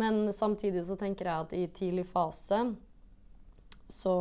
Men 0.00 0.20
samtidig 0.32 0.84
så 0.86 0.94
tenker 0.98 1.26
jeg 1.26 1.46
at 1.46 1.56
i 1.58 1.64
tidlig 1.74 2.06
fase 2.12 2.62
så 3.90 4.12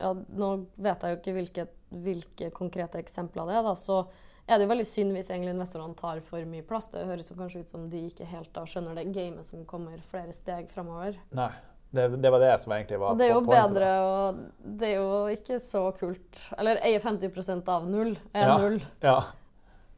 ja, 0.00 0.14
Nå 0.16 0.46
vet 0.80 1.02
jeg 1.04 1.12
jo 1.12 1.18
ikke 1.18 1.34
hvilke, 1.36 1.64
hvilke 1.92 2.46
konkrete 2.56 3.02
eksempler 3.02 3.50
det 3.50 3.58
er, 3.58 3.66
da. 3.66 3.74
Så 3.76 4.00
er 4.46 4.58
det 4.58 4.66
jo 4.66 4.70
veldig 4.72 4.86
synd 4.88 5.12
hvis 5.16 5.30
egentlig 5.30 5.54
investorene 5.54 5.96
tar 5.98 6.20
for 6.26 6.44
mye 6.48 6.64
plass. 6.66 6.88
Det 6.92 7.06
høres 7.08 7.30
jo 7.30 7.36
kanskje 7.38 7.64
ut 7.64 7.72
som 7.72 7.88
de 7.90 8.04
ikke 8.10 8.28
helt 8.30 8.52
da 8.56 8.64
skjønner 8.68 8.96
det 8.98 9.08
gamet 9.14 9.46
som 9.46 9.64
kommer 9.68 10.00
flere 10.10 10.32
steg 10.36 10.70
framover. 10.72 11.18
Nei. 11.36 11.50
Det, 11.90 12.04
det 12.22 12.30
var 12.30 12.38
det 12.38 12.52
som 12.62 12.70
egentlig 12.72 13.00
var 13.02 13.10
Og 13.10 13.18
det 13.18 13.26
er 13.26 13.32
jo 13.34 13.40
bedre 13.42 13.86
og 14.06 14.36
Det 14.78 14.92
er 14.92 15.00
jo 15.00 15.14
ikke 15.34 15.56
så 15.58 15.80
kult. 15.98 16.38
Eller 16.58 16.78
eie 16.86 17.00
50% 17.02 17.66
av 17.74 17.88
null 17.90 18.12
er 18.32 18.46
Ja. 18.46 18.58
null. 18.58 18.78
Ja. 19.02 19.16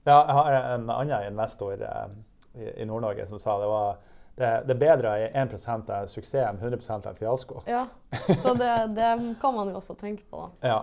ja. 0.07 0.17
Jeg 0.25 0.37
har 0.39 0.57
en 0.75 0.89
annen 0.91 1.27
investor 1.29 1.77
eh, 1.77 2.09
i, 2.57 2.71
i 2.83 2.87
Nord-Norge 2.89 3.27
som 3.29 3.39
sa 3.39 3.59
det 3.61 3.69
var 3.69 4.01
det, 4.33 4.49
det 4.67 4.73
er 4.73 4.81
bedre 4.81 5.11
å 5.11 5.19
eie 5.19 5.29
1 5.37 5.91
av 5.93 6.07
suksess 6.09 6.47
enn 6.49 6.57
100 6.57 6.81
av 6.95 7.07
en 7.13 7.19
fiasko. 7.21 7.63
Ja. 7.69 7.85
Så 8.33 8.55
det, 8.57 8.71
det 8.97 9.11
kan 9.43 9.55
man 9.55 9.69
jo 9.69 9.77
også 9.77 9.95
tenke 10.01 10.25
på, 10.31 10.47
da. 10.47 10.51
Ja. 10.73 10.81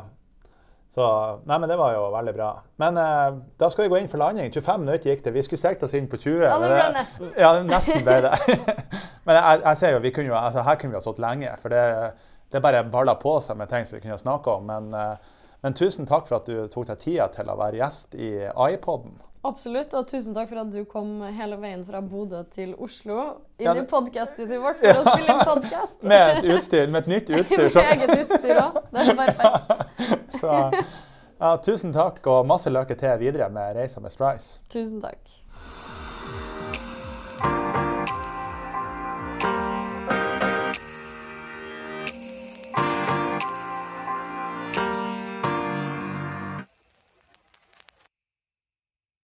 Så 0.90 1.06
Nei, 1.46 1.60
men 1.60 1.70
det 1.70 1.78
var 1.78 1.94
jo 1.94 2.08
veldig 2.10 2.32
bra. 2.34 2.50
Men 2.82 2.98
eh, 2.98 3.36
da 3.62 3.70
skal 3.70 3.86
vi 3.86 3.92
gå 3.94 4.00
inn 4.02 4.10
for 4.10 4.22
landing. 4.22 4.50
25 4.50 4.82
minutter 4.82 5.12
gikk 5.12 5.22
det. 5.28 5.36
Vi 5.36 5.44
skulle 5.46 5.62
sikte 5.62 5.86
oss 5.86 5.94
inn 5.94 6.10
på 6.10 6.18
20. 6.18 6.42
Ja, 6.48 6.56
det 6.64 6.72
ble 6.72 6.88
nesten. 6.96 7.34
Ja, 7.44 7.52
nesten 7.62 8.06
ble 8.08 8.18
det. 8.26 8.34
men 9.30 9.38
jeg, 9.38 9.62
jeg 9.68 9.82
ser 9.84 9.94
jo, 9.94 10.02
vi 10.02 10.14
kunne 10.16 10.32
jo, 10.32 10.38
altså, 10.40 10.66
her 10.66 10.80
kunne 10.82 10.96
vi 10.96 10.98
ha 10.98 11.04
stått 11.06 11.22
lenge. 11.22 11.54
For 11.62 11.74
det, 11.74 11.84
det 12.50 12.64
bare 12.66 12.82
balla 12.90 13.14
på 13.22 13.36
seg 13.46 13.60
med 13.60 13.70
ting 13.70 13.86
som 13.86 14.00
vi 14.00 14.02
kunne 14.02 14.18
ha 14.18 14.24
snakka 14.24 14.58
om. 14.58 14.66
Men, 14.72 14.90
eh, 14.98 15.46
men 15.62 15.78
tusen 15.78 16.10
takk 16.10 16.26
for 16.26 16.40
at 16.40 16.50
du 16.50 16.66
tok 16.74 16.90
deg 16.90 17.04
tida 17.06 17.30
til 17.38 17.54
å 17.54 17.60
være 17.60 17.84
gjest 17.84 18.18
i 18.18 18.34
AI-poden. 18.50 19.20
Absolutt, 19.48 19.94
og 19.96 20.08
tusen 20.10 20.34
takk 20.36 20.50
for 20.50 20.60
at 20.60 20.72
du 20.74 20.82
kom 20.90 21.22
hele 21.32 21.56
veien 21.62 21.86
fra 21.88 22.02
Bodø 22.04 22.42
til 22.52 22.74
Oslo 22.76 23.20
inn 23.56 23.70
Ja, 23.70 23.72
i 23.72 23.80
det- 23.80 23.86
podkaststudioet 23.88 24.62
vårt 24.66 24.82
for 24.82 25.00
å 25.00 25.14
spille 25.14 25.32
inn 25.36 25.46
podkast. 25.48 26.02
Med 26.12 26.42
et 26.42 26.50
utstyr, 26.58 26.90
med 26.92 27.06
et 27.08 27.12
nytt 27.14 27.30
utstyr. 27.40 27.70
Med 27.72 27.94
eget 27.94 28.26
utstyr 28.26 28.60
òg. 28.60 28.82
Det 28.92 29.06
er 29.06 29.22
perfekt. 29.22 29.86
så 30.42 30.58
ja, 31.40 31.54
tusen 31.64 31.96
takk, 31.96 32.20
og 32.28 32.50
masse 32.52 32.68
lykke 32.74 32.98
til 33.00 33.16
videre 33.22 33.48
med 33.50 33.78
reisa 33.80 34.04
med 34.04 34.12
Strice. 34.12 34.60
Tusen 34.70 35.00
takk. 35.06 35.32